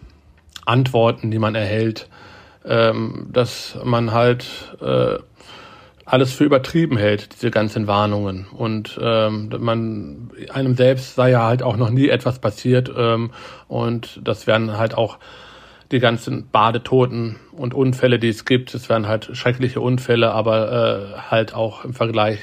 Antworten, 0.69 1.31
die 1.31 1.39
man 1.39 1.55
erhält, 1.55 2.09
ähm, 2.65 3.29
dass 3.33 3.79
man 3.85 4.13
halt 4.13 4.77
äh, 4.81 5.19
alles 6.05 6.33
für 6.33 6.45
übertrieben 6.45 6.97
hält, 6.97 7.35
diese 7.35 7.51
ganzen 7.51 7.87
Warnungen. 7.87 8.47
Und 8.47 8.99
ähm, 9.03 9.51
man 9.59 10.31
einem 10.53 10.75
selbst 10.77 11.15
sei 11.15 11.31
ja 11.31 11.45
halt 11.45 11.63
auch 11.63 11.77
noch 11.77 11.91
nie 11.91 12.09
etwas 12.09 12.39
passiert. 12.39 12.91
Ähm, 12.97 13.31
und 13.67 14.21
das 14.23 14.47
wären 14.47 14.79
halt 14.79 14.95
auch 14.95 15.19
die 15.91 16.01
ganzen 16.01 16.49
Badetoten 16.51 17.37
und 17.53 17.75
Unfälle, 17.75 18.19
die 18.19 18.29
es 18.29 18.45
gibt. 18.45 18.75
Es 18.75 18.89
wären 18.89 19.07
halt 19.07 19.31
schreckliche 19.33 19.81
Unfälle, 19.81 20.33
aber 20.33 21.17
äh, 21.17 21.31
halt 21.31 21.55
auch 21.55 21.85
im 21.85 21.95
Vergleich 21.95 22.39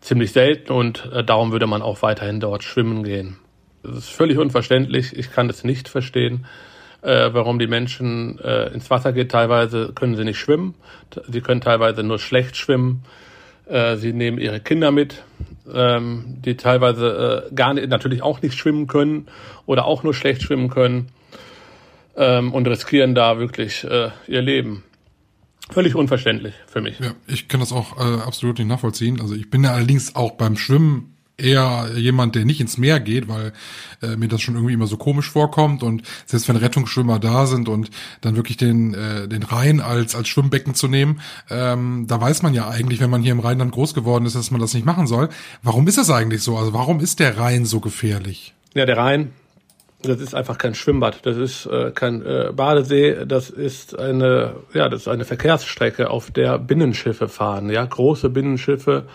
ziemlich 0.00 0.32
selten 0.32 0.72
und 0.72 1.10
äh, 1.12 1.22
darum 1.22 1.52
würde 1.52 1.66
man 1.66 1.82
auch 1.82 2.00
weiterhin 2.00 2.40
dort 2.40 2.64
schwimmen 2.64 3.02
gehen. 3.02 3.36
Das 3.82 3.98
ist 3.98 4.10
völlig 4.10 4.38
unverständlich. 4.38 5.14
Ich 5.14 5.30
kann 5.30 5.46
das 5.46 5.62
nicht 5.62 5.90
verstehen 5.90 6.46
äh, 7.02 7.30
warum 7.32 7.58
die 7.58 7.66
Menschen 7.66 8.38
äh, 8.40 8.72
ins 8.72 8.90
Wasser 8.90 9.12
gehen. 9.12 9.28
Teilweise 9.28 9.92
können 9.94 10.16
sie 10.16 10.24
nicht 10.24 10.38
schwimmen, 10.38 10.74
sie 11.28 11.40
können 11.40 11.60
teilweise 11.60 12.02
nur 12.02 12.18
schlecht 12.18 12.56
schwimmen. 12.56 13.02
Äh, 13.66 13.96
sie 13.96 14.12
nehmen 14.12 14.38
ihre 14.38 14.58
Kinder 14.58 14.90
mit, 14.90 15.22
ähm, 15.72 16.24
die 16.44 16.56
teilweise 16.56 17.48
äh, 17.50 17.54
gar 17.54 17.74
nicht, 17.74 17.88
natürlich 17.88 18.22
auch 18.22 18.42
nicht 18.42 18.58
schwimmen 18.58 18.88
können 18.88 19.28
oder 19.64 19.84
auch 19.84 20.02
nur 20.02 20.12
schlecht 20.12 20.42
schwimmen 20.42 20.70
können 20.70 21.08
ähm, 22.16 22.52
und 22.52 22.66
riskieren 22.66 23.14
da 23.14 23.38
wirklich 23.38 23.84
äh, 23.84 24.10
ihr 24.26 24.42
Leben. 24.42 24.82
Völlig 25.70 25.94
unverständlich 25.94 26.54
für 26.66 26.80
mich. 26.80 26.98
Ja, 26.98 27.12
ich 27.28 27.46
kann 27.46 27.60
das 27.60 27.72
auch 27.72 27.96
äh, 27.96 28.20
absolut 28.22 28.58
nicht 28.58 28.66
nachvollziehen. 28.66 29.20
Also 29.20 29.36
ich 29.36 29.50
bin 29.50 29.62
ja 29.62 29.72
allerdings 29.72 30.16
auch 30.16 30.32
beim 30.32 30.56
Schwimmen 30.56 31.16
eher 31.40 31.90
jemand, 31.96 32.34
der 32.34 32.44
nicht 32.44 32.60
ins 32.60 32.78
Meer 32.78 33.00
geht, 33.00 33.28
weil 33.28 33.52
äh, 34.02 34.16
mir 34.16 34.28
das 34.28 34.40
schon 34.40 34.54
irgendwie 34.54 34.74
immer 34.74 34.86
so 34.86 34.96
komisch 34.96 35.30
vorkommt 35.30 35.82
und 35.82 36.02
selbst 36.26 36.48
wenn 36.48 36.56
Rettungsschwimmer 36.56 37.18
da 37.18 37.46
sind 37.46 37.68
und 37.68 37.90
dann 38.20 38.36
wirklich 38.36 38.56
den 38.56 38.94
äh, 38.94 39.28
den 39.28 39.42
Rhein 39.42 39.80
als 39.80 40.14
als 40.14 40.28
Schwimmbecken 40.28 40.74
zu 40.74 40.88
nehmen, 40.88 41.20
ähm, 41.50 42.06
da 42.08 42.20
weiß 42.20 42.42
man 42.42 42.54
ja 42.54 42.68
eigentlich, 42.68 43.00
wenn 43.00 43.10
man 43.10 43.22
hier 43.22 43.32
im 43.32 43.40
Rheinland 43.40 43.72
groß 43.72 43.94
geworden 43.94 44.26
ist, 44.26 44.36
dass 44.36 44.50
man 44.50 44.60
das 44.60 44.74
nicht 44.74 44.86
machen 44.86 45.06
soll. 45.06 45.28
Warum 45.62 45.86
ist 45.88 45.98
das 45.98 46.10
eigentlich 46.10 46.42
so? 46.42 46.56
Also 46.56 46.72
warum 46.72 47.00
ist 47.00 47.20
der 47.20 47.38
Rhein 47.38 47.64
so 47.64 47.80
gefährlich? 47.80 48.54
Ja, 48.74 48.86
der 48.86 48.96
Rhein, 48.96 49.32
das 50.02 50.20
ist 50.20 50.34
einfach 50.34 50.58
kein 50.58 50.74
Schwimmbad, 50.74 51.26
das 51.26 51.36
ist 51.36 51.66
äh, 51.66 51.90
kein 51.90 52.24
äh, 52.24 52.52
Badesee, 52.54 53.26
das 53.26 53.50
ist 53.50 53.98
eine 53.98 54.56
ja, 54.72 54.88
das 54.88 55.02
ist 55.02 55.08
eine 55.08 55.24
Verkehrsstrecke, 55.24 56.10
auf 56.10 56.30
der 56.30 56.58
Binnenschiffe 56.58 57.28
fahren, 57.28 57.70
ja, 57.70 57.84
große 57.84 58.30
Binnenschiffe 58.30 59.06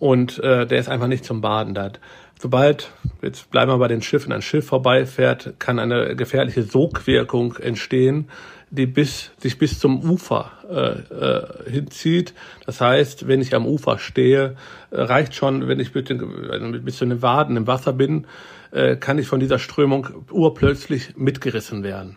und 0.00 0.38
äh, 0.38 0.66
der 0.66 0.78
ist 0.78 0.88
einfach 0.88 1.06
nicht 1.06 1.24
zum 1.24 1.40
Baden 1.42 1.74
da. 1.74 1.92
Sobald, 2.40 2.90
jetzt 3.20 3.50
bleiben 3.50 3.70
wir 3.70 3.76
bei 3.76 3.88
den 3.88 4.00
Schiffen, 4.00 4.32
ein 4.32 4.40
Schiff 4.40 4.66
vorbeifährt, 4.66 5.54
kann 5.58 5.78
eine 5.78 6.16
gefährliche 6.16 6.62
Sogwirkung 6.62 7.56
entstehen, 7.56 8.28
die 8.70 8.86
bis, 8.86 9.30
sich 9.36 9.58
bis 9.58 9.78
zum 9.78 10.02
Ufer 10.02 10.50
äh, 10.70 11.68
äh, 11.68 11.70
hinzieht. 11.70 12.32
Das 12.64 12.80
heißt, 12.80 13.28
wenn 13.28 13.42
ich 13.42 13.54
am 13.54 13.66
Ufer 13.66 13.98
stehe, 13.98 14.56
äh, 14.90 15.02
reicht 15.02 15.34
schon, 15.34 15.68
wenn 15.68 15.80
ich 15.80 15.94
mit 15.94 16.08
den, 16.08 16.82
bis 16.82 16.96
zu 16.96 17.04
den 17.04 17.20
Waden 17.20 17.58
im 17.58 17.66
Wasser 17.66 17.92
bin, 17.92 18.26
äh, 18.70 18.96
kann 18.96 19.18
ich 19.18 19.26
von 19.26 19.40
dieser 19.40 19.58
Strömung 19.58 20.08
urplötzlich 20.30 21.16
mitgerissen 21.16 21.82
werden. 21.82 22.16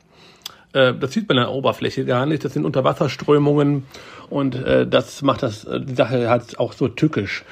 Äh, 0.72 0.94
das 0.94 1.12
sieht 1.12 1.28
man 1.28 1.38
an 1.40 1.46
der 1.46 1.54
Oberfläche 1.54 2.06
gar 2.06 2.26
nicht. 2.28 2.46
Das 2.46 2.54
sind 2.54 2.64
Unterwasserströmungen 2.64 3.84
und 4.30 4.56
äh, 4.56 4.88
das 4.88 5.22
macht 5.22 5.44
das 5.44 5.68
die 5.70 5.96
Sache 5.96 6.30
halt 6.30 6.60
auch 6.60 6.72
so 6.72 6.88
tückisch. 6.88 7.44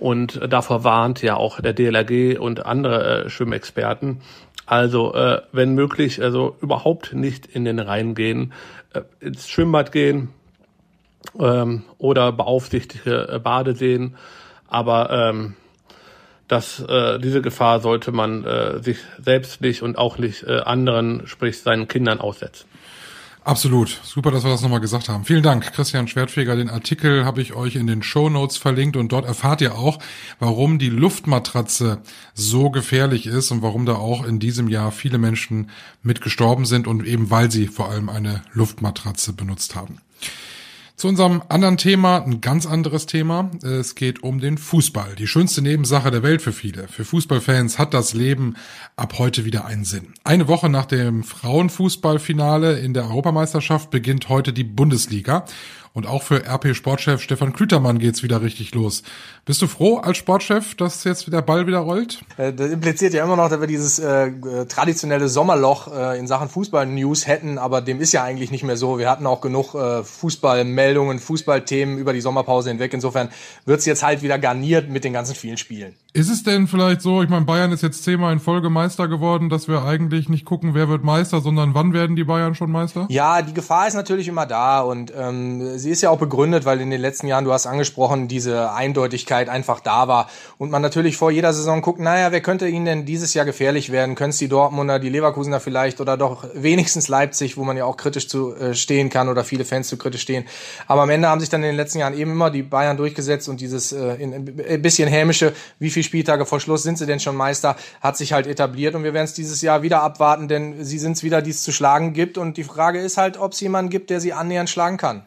Und 0.00 0.40
davor 0.50 0.82
warnt 0.82 1.22
ja 1.22 1.36
auch 1.36 1.60
der 1.60 1.74
DLRG 1.74 2.38
und 2.40 2.64
andere 2.64 3.26
äh, 3.26 3.30
Schwimmexperten. 3.30 4.22
Also 4.64 5.14
äh, 5.14 5.42
wenn 5.52 5.74
möglich, 5.74 6.22
also 6.22 6.56
überhaupt 6.62 7.12
nicht 7.12 7.44
in 7.46 7.64
den 7.66 7.78
Rhein 7.78 8.14
gehen, 8.14 8.54
äh, 8.94 9.02
ins 9.20 9.48
Schwimmbad 9.48 9.92
gehen 9.92 10.30
ähm, 11.38 11.82
oder 11.98 12.32
beaufsichtigte 12.32 13.28
äh, 13.28 13.38
Badeseen. 13.38 14.16
Aber 14.68 15.10
ähm, 15.10 15.56
dass 16.48 16.80
äh, 16.80 17.18
diese 17.18 17.42
Gefahr 17.42 17.80
sollte 17.80 18.10
man 18.10 18.44
äh, 18.44 18.82
sich 18.82 18.98
selbst 19.18 19.60
nicht 19.60 19.82
und 19.82 19.98
auch 19.98 20.16
nicht 20.16 20.44
äh, 20.44 20.60
anderen, 20.60 21.26
sprich 21.26 21.60
seinen 21.60 21.88
Kindern 21.88 22.20
aussetzen. 22.20 22.66
Absolut. 23.42 24.00
Super, 24.04 24.30
dass 24.30 24.44
wir 24.44 24.50
das 24.50 24.60
nochmal 24.60 24.80
gesagt 24.80 25.08
haben. 25.08 25.24
Vielen 25.24 25.42
Dank, 25.42 25.72
Christian 25.72 26.08
Schwertfeger. 26.08 26.56
Den 26.56 26.68
Artikel 26.68 27.24
habe 27.24 27.40
ich 27.40 27.54
euch 27.54 27.74
in 27.76 27.86
den 27.86 28.02
Show 28.02 28.28
Notes 28.28 28.58
verlinkt 28.58 28.96
und 28.96 29.12
dort 29.12 29.24
erfahrt 29.24 29.62
ihr 29.62 29.76
auch, 29.76 29.98
warum 30.38 30.78
die 30.78 30.90
Luftmatratze 30.90 32.02
so 32.34 32.70
gefährlich 32.70 33.26
ist 33.26 33.50
und 33.50 33.62
warum 33.62 33.86
da 33.86 33.94
auch 33.94 34.24
in 34.24 34.40
diesem 34.40 34.68
Jahr 34.68 34.92
viele 34.92 35.16
Menschen 35.16 35.70
mit 36.02 36.20
gestorben 36.20 36.66
sind 36.66 36.86
und 36.86 37.06
eben 37.06 37.30
weil 37.30 37.50
sie 37.50 37.66
vor 37.66 37.90
allem 37.90 38.10
eine 38.10 38.42
Luftmatratze 38.52 39.32
benutzt 39.32 39.74
haben. 39.74 39.98
Zu 41.00 41.08
unserem 41.08 41.40
anderen 41.48 41.78
Thema, 41.78 42.22
ein 42.22 42.42
ganz 42.42 42.66
anderes 42.66 43.06
Thema. 43.06 43.50
Es 43.62 43.94
geht 43.94 44.22
um 44.22 44.38
den 44.38 44.58
Fußball. 44.58 45.14
Die 45.14 45.26
schönste 45.26 45.62
Nebensache 45.62 46.10
der 46.10 46.22
Welt 46.22 46.42
für 46.42 46.52
viele. 46.52 46.88
Für 46.88 47.06
Fußballfans 47.06 47.78
hat 47.78 47.94
das 47.94 48.12
Leben 48.12 48.54
ab 48.96 49.14
heute 49.16 49.46
wieder 49.46 49.64
einen 49.64 49.86
Sinn. 49.86 50.12
Eine 50.24 50.46
Woche 50.46 50.68
nach 50.68 50.84
dem 50.84 51.24
Frauenfußballfinale 51.24 52.80
in 52.80 52.92
der 52.92 53.04
Europameisterschaft 53.04 53.88
beginnt 53.88 54.28
heute 54.28 54.52
die 54.52 54.62
Bundesliga. 54.62 55.46
Und 55.92 56.06
auch 56.06 56.22
für 56.22 56.46
RP 56.46 56.76
Sportchef 56.76 57.20
Stefan 57.20 57.52
Klütermann 57.52 57.98
geht's 57.98 58.22
wieder 58.22 58.42
richtig 58.42 58.72
los. 58.74 59.02
Bist 59.44 59.60
du 59.60 59.66
froh 59.66 59.96
als 59.96 60.18
Sportchef, 60.18 60.76
dass 60.76 61.02
jetzt 61.02 61.32
der 61.32 61.42
Ball 61.42 61.66
wieder 61.66 61.78
rollt? 61.78 62.20
Äh, 62.36 62.52
das 62.52 62.70
impliziert 62.70 63.12
ja 63.12 63.24
immer 63.24 63.34
noch, 63.34 63.48
dass 63.48 63.60
wir 63.60 63.66
dieses 63.66 63.98
äh, 63.98 64.30
traditionelle 64.66 65.28
Sommerloch 65.28 65.92
äh, 65.92 66.18
in 66.18 66.28
Sachen 66.28 66.48
Fußball-News 66.48 67.26
hätten, 67.26 67.58
aber 67.58 67.80
dem 67.80 68.00
ist 68.00 68.12
ja 68.12 68.22
eigentlich 68.22 68.52
nicht 68.52 68.62
mehr 68.62 68.76
so. 68.76 68.98
Wir 68.98 69.10
hatten 69.10 69.26
auch 69.26 69.40
genug 69.40 69.74
äh, 69.74 70.04
Fußballmeldungen, 70.04 71.18
Fußballthemen 71.18 71.98
über 71.98 72.12
die 72.12 72.20
Sommerpause 72.20 72.70
hinweg. 72.70 72.94
Insofern 72.94 73.28
wird's 73.64 73.84
jetzt 73.84 74.04
halt 74.04 74.22
wieder 74.22 74.38
garniert 74.38 74.88
mit 74.88 75.02
den 75.02 75.12
ganzen 75.12 75.34
vielen 75.34 75.56
Spielen. 75.56 75.94
Ist 76.12 76.30
es 76.30 76.42
denn 76.42 76.68
vielleicht 76.68 77.02
so, 77.02 77.22
ich 77.22 77.28
meine, 77.28 77.44
Bayern 77.44 77.72
ist 77.72 77.82
jetzt 77.82 78.04
zehnmal 78.04 78.32
in 78.32 78.40
Folge 78.40 78.68
Meister 78.68 79.08
geworden, 79.08 79.48
dass 79.48 79.68
wir 79.68 79.84
eigentlich 79.84 80.28
nicht 80.28 80.44
gucken, 80.44 80.74
wer 80.74 80.88
wird 80.88 81.04
Meister, 81.04 81.40
sondern 81.40 81.74
wann 81.74 81.92
werden 81.92 82.14
die 82.14 82.24
Bayern 82.24 82.54
schon 82.54 82.70
Meister? 82.70 83.06
Ja, 83.10 83.42
die 83.42 83.54
Gefahr 83.54 83.88
ist 83.88 83.94
natürlich 83.94 84.28
immer 84.28 84.46
da 84.46 84.80
und 84.80 85.12
ähm, 85.16 85.78
sie 85.80 85.90
ist 85.90 86.02
ja 86.02 86.10
auch 86.10 86.18
begründet, 86.18 86.64
weil 86.64 86.80
in 86.80 86.90
den 86.90 87.00
letzten 87.00 87.26
Jahren, 87.26 87.44
du 87.44 87.52
hast 87.52 87.66
angesprochen, 87.66 88.28
diese 88.28 88.72
Eindeutigkeit 88.72 89.48
einfach 89.48 89.80
da 89.80 90.08
war 90.08 90.28
und 90.58 90.70
man 90.70 90.82
natürlich 90.82 91.16
vor 91.16 91.30
jeder 91.30 91.52
Saison 91.52 91.82
guckt, 91.82 92.00
naja, 92.00 92.32
wer 92.32 92.40
könnte 92.40 92.68
ihnen 92.68 92.84
denn 92.84 93.04
dieses 93.04 93.34
Jahr 93.34 93.44
gefährlich 93.44 93.90
werden? 93.90 94.14
Können 94.14 94.30
es 94.30 94.38
die 94.38 94.48
Dortmunder, 94.48 94.98
die 94.98 95.08
Leverkusener 95.08 95.60
vielleicht 95.60 96.00
oder 96.00 96.16
doch 96.16 96.44
wenigstens 96.54 97.08
Leipzig, 97.08 97.56
wo 97.56 97.64
man 97.64 97.76
ja 97.76 97.84
auch 97.84 97.96
kritisch 97.96 98.28
zu 98.28 98.54
äh, 98.54 98.74
stehen 98.74 99.08
kann 99.10 99.28
oder 99.28 99.44
viele 99.44 99.64
Fans 99.64 99.88
zu 99.88 99.96
kritisch 99.96 100.22
stehen. 100.22 100.44
Aber 100.86 101.02
am 101.02 101.10
Ende 101.10 101.28
haben 101.28 101.40
sich 101.40 101.48
dann 101.48 101.62
in 101.62 101.68
den 101.68 101.76
letzten 101.76 101.98
Jahren 101.98 102.14
eben 102.14 102.32
immer 102.32 102.50
die 102.50 102.62
Bayern 102.62 102.96
durchgesetzt 102.96 103.48
und 103.48 103.60
dieses 103.60 103.92
äh, 103.92 104.14
in, 104.14 104.34
ein 104.34 104.82
bisschen 104.82 105.08
hämische, 105.08 105.52
wie 105.78 105.90
viele 105.90 106.04
Spieltage 106.04 106.46
vor 106.46 106.60
Schluss 106.60 106.82
sind 106.82 106.98
sie 106.98 107.06
denn 107.06 107.20
schon 107.20 107.36
Meister, 107.36 107.76
hat 108.00 108.16
sich 108.16 108.32
halt 108.32 108.46
etabliert 108.46 108.94
und 108.94 109.04
wir 109.04 109.14
werden 109.14 109.24
es 109.24 109.34
dieses 109.34 109.62
Jahr 109.62 109.82
wieder 109.82 110.02
abwarten, 110.02 110.48
denn 110.48 110.84
sie 110.84 110.98
sind 110.98 111.12
es 111.12 111.22
wieder, 111.22 111.42
die 111.42 111.50
es 111.50 111.62
zu 111.62 111.72
schlagen 111.72 112.12
gibt 112.12 112.38
und 112.38 112.56
die 112.56 112.64
Frage 112.64 113.00
ist 113.00 113.16
halt, 113.16 113.38
ob 113.38 113.52
es 113.52 113.60
jemanden 113.60 113.90
gibt, 113.90 114.10
der 114.10 114.20
sie 114.20 114.32
annähernd 114.32 114.68
schlagen 114.68 114.96
kann. 114.96 115.22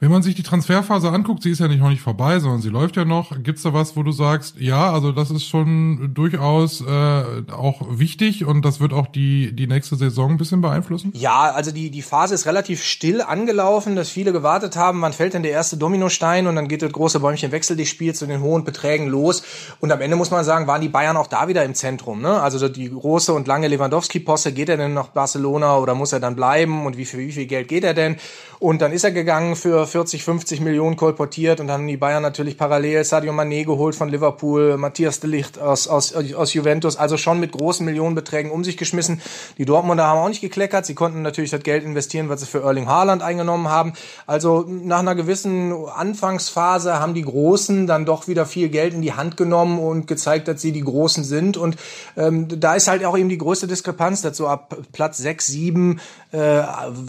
Wenn 0.00 0.10
man 0.10 0.22
sich 0.22 0.34
die 0.34 0.42
Transferphase 0.42 1.10
anguckt, 1.10 1.42
sie 1.42 1.50
ist 1.50 1.60
ja 1.60 1.68
nicht 1.68 1.80
noch 1.80 1.88
nicht 1.88 2.02
vorbei, 2.02 2.38
sondern 2.38 2.60
sie 2.60 2.68
läuft 2.68 2.96
ja 2.96 3.04
noch. 3.04 3.42
Gibt's 3.42 3.62
da 3.62 3.72
was, 3.72 3.96
wo 3.96 4.02
du 4.02 4.12
sagst, 4.12 4.56
ja, 4.58 4.92
also 4.92 5.12
das 5.12 5.30
ist 5.30 5.46
schon 5.46 6.12
durchaus 6.12 6.82
äh, 6.82 7.24
auch 7.52 7.80
wichtig 7.88 8.44
und 8.44 8.64
das 8.64 8.80
wird 8.80 8.92
auch 8.92 9.06
die 9.06 9.52
die 9.52 9.66
nächste 9.66 9.96
Saison 9.96 10.32
ein 10.32 10.36
bisschen 10.36 10.60
beeinflussen? 10.60 11.12
Ja, 11.14 11.52
also 11.52 11.70
die 11.70 11.90
die 11.90 12.02
Phase 12.02 12.34
ist 12.34 12.46
relativ 12.46 12.82
still 12.82 13.22
angelaufen, 13.22 13.96
dass 13.96 14.10
viele 14.10 14.32
gewartet 14.32 14.76
haben, 14.76 15.00
wann 15.00 15.12
fällt 15.12 15.34
denn 15.34 15.42
der 15.42 15.52
erste 15.52 15.76
Dominostein 15.76 16.46
und 16.46 16.56
dann 16.56 16.68
geht 16.68 16.82
das 16.82 16.92
große 16.92 17.20
Bäumchen 17.20 17.52
Wechsel 17.52 17.76
dich 17.76 17.88
Spiel 17.88 18.14
zu 18.14 18.26
den 18.26 18.42
hohen 18.42 18.64
Beträgen 18.64 19.06
los 19.06 19.42
und 19.80 19.92
am 19.92 20.00
Ende 20.00 20.16
muss 20.16 20.30
man 20.30 20.44
sagen, 20.44 20.66
waren 20.66 20.82
die 20.82 20.88
Bayern 20.88 21.16
auch 21.16 21.28
da 21.28 21.48
wieder 21.48 21.64
im 21.64 21.74
Zentrum, 21.74 22.20
ne? 22.20 22.42
Also 22.42 22.68
die 22.68 22.90
große 22.90 23.32
und 23.32 23.46
lange 23.46 23.68
Lewandowski 23.68 24.20
Posse, 24.20 24.52
geht 24.52 24.68
er 24.68 24.76
denn 24.76 24.92
nach 24.92 25.08
Barcelona 25.08 25.78
oder 25.78 25.94
muss 25.94 26.12
er 26.12 26.20
dann 26.20 26.36
bleiben 26.36 26.84
und 26.84 26.96
wie 26.96 27.04
viel 27.04 27.20
wie 27.20 27.32
viel 27.32 27.46
Geld 27.46 27.68
geht 27.68 27.84
er 27.84 27.94
denn? 27.94 28.16
Und 28.58 28.80
dann 28.80 28.92
ist 28.92 29.04
er 29.04 29.12
gegangen 29.12 29.53
für 29.56 29.86
40, 29.86 30.24
50 30.24 30.60
Millionen 30.60 30.96
kolportiert 30.96 31.60
und 31.60 31.70
haben 31.70 31.86
die 31.86 31.96
Bayern 31.96 32.22
natürlich 32.22 32.58
parallel 32.58 33.04
Sadio 33.04 33.32
Mané 33.32 33.64
geholt 33.64 33.94
von 33.94 34.08
Liverpool, 34.08 34.76
Matthias 34.76 35.20
de 35.20 35.30
Ligt 35.30 35.58
aus, 35.58 35.88
aus, 35.88 36.14
aus 36.14 36.54
Juventus, 36.54 36.96
also 36.96 37.16
schon 37.16 37.40
mit 37.40 37.52
großen 37.52 37.84
Millionenbeträgen 37.84 38.50
um 38.50 38.64
sich 38.64 38.76
geschmissen. 38.76 39.20
Die 39.58 39.64
Dortmunder 39.64 40.06
haben 40.06 40.18
auch 40.18 40.28
nicht 40.28 40.40
gekleckert. 40.40 40.86
Sie 40.86 40.94
konnten 40.94 41.22
natürlich 41.22 41.50
das 41.50 41.62
Geld 41.62 41.84
investieren, 41.84 42.28
was 42.28 42.40
sie 42.40 42.46
für 42.46 42.62
Erling 42.62 42.88
Haaland 42.88 43.22
eingenommen 43.22 43.68
haben. 43.68 43.92
Also 44.26 44.64
nach 44.68 45.00
einer 45.00 45.14
gewissen 45.14 45.72
Anfangsphase 45.88 46.98
haben 47.00 47.14
die 47.14 47.22
Großen 47.22 47.86
dann 47.86 48.04
doch 48.04 48.28
wieder 48.28 48.46
viel 48.46 48.68
Geld 48.68 48.94
in 48.94 49.02
die 49.02 49.12
Hand 49.12 49.36
genommen 49.36 49.78
und 49.78 50.06
gezeigt, 50.06 50.48
dass 50.48 50.60
sie 50.60 50.72
die 50.72 50.82
Großen 50.82 51.24
sind. 51.24 51.56
Und 51.56 51.76
ähm, 52.16 52.48
da 52.60 52.74
ist 52.74 52.88
halt 52.88 53.04
auch 53.04 53.16
eben 53.16 53.28
die 53.28 53.38
größte 53.38 53.66
Diskrepanz 53.66 54.22
dazu 54.22 54.48
ab 54.48 54.76
Platz 54.92 55.18
6, 55.18 55.46
7 55.46 56.00
äh, 56.34 56.64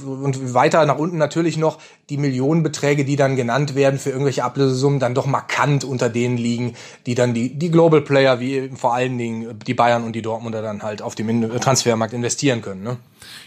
und 0.05 0.53
weiter 0.53 0.85
nach 0.85 0.97
unten 0.97 1.17
natürlich 1.17 1.57
noch 1.57 1.79
die 2.09 2.17
Millionenbeträge, 2.17 3.05
die 3.05 3.15
dann 3.15 3.35
genannt 3.35 3.73
werden 3.73 3.99
für 3.99 4.11
irgendwelche 4.11 4.43
Ablösesummen, 4.43 4.99
dann 4.99 5.15
doch 5.15 5.25
markant 5.25 5.83
unter 5.83 6.09
denen 6.09 6.37
liegen, 6.37 6.75
die 7.07 7.15
dann 7.15 7.33
die, 7.33 7.49
die 7.49 7.71
Global 7.71 8.01
Player, 8.01 8.39
wie 8.39 8.69
vor 8.75 8.93
allen 8.93 9.17
Dingen 9.17 9.59
die 9.65 9.73
Bayern 9.73 10.03
und 10.03 10.13
die 10.13 10.21
Dortmunder 10.21 10.61
dann 10.61 10.83
halt 10.83 11.01
auf 11.01 11.15
dem 11.15 11.59
Transfermarkt 11.59 12.13
investieren 12.13 12.61
können. 12.61 12.83
Ne? 12.83 12.97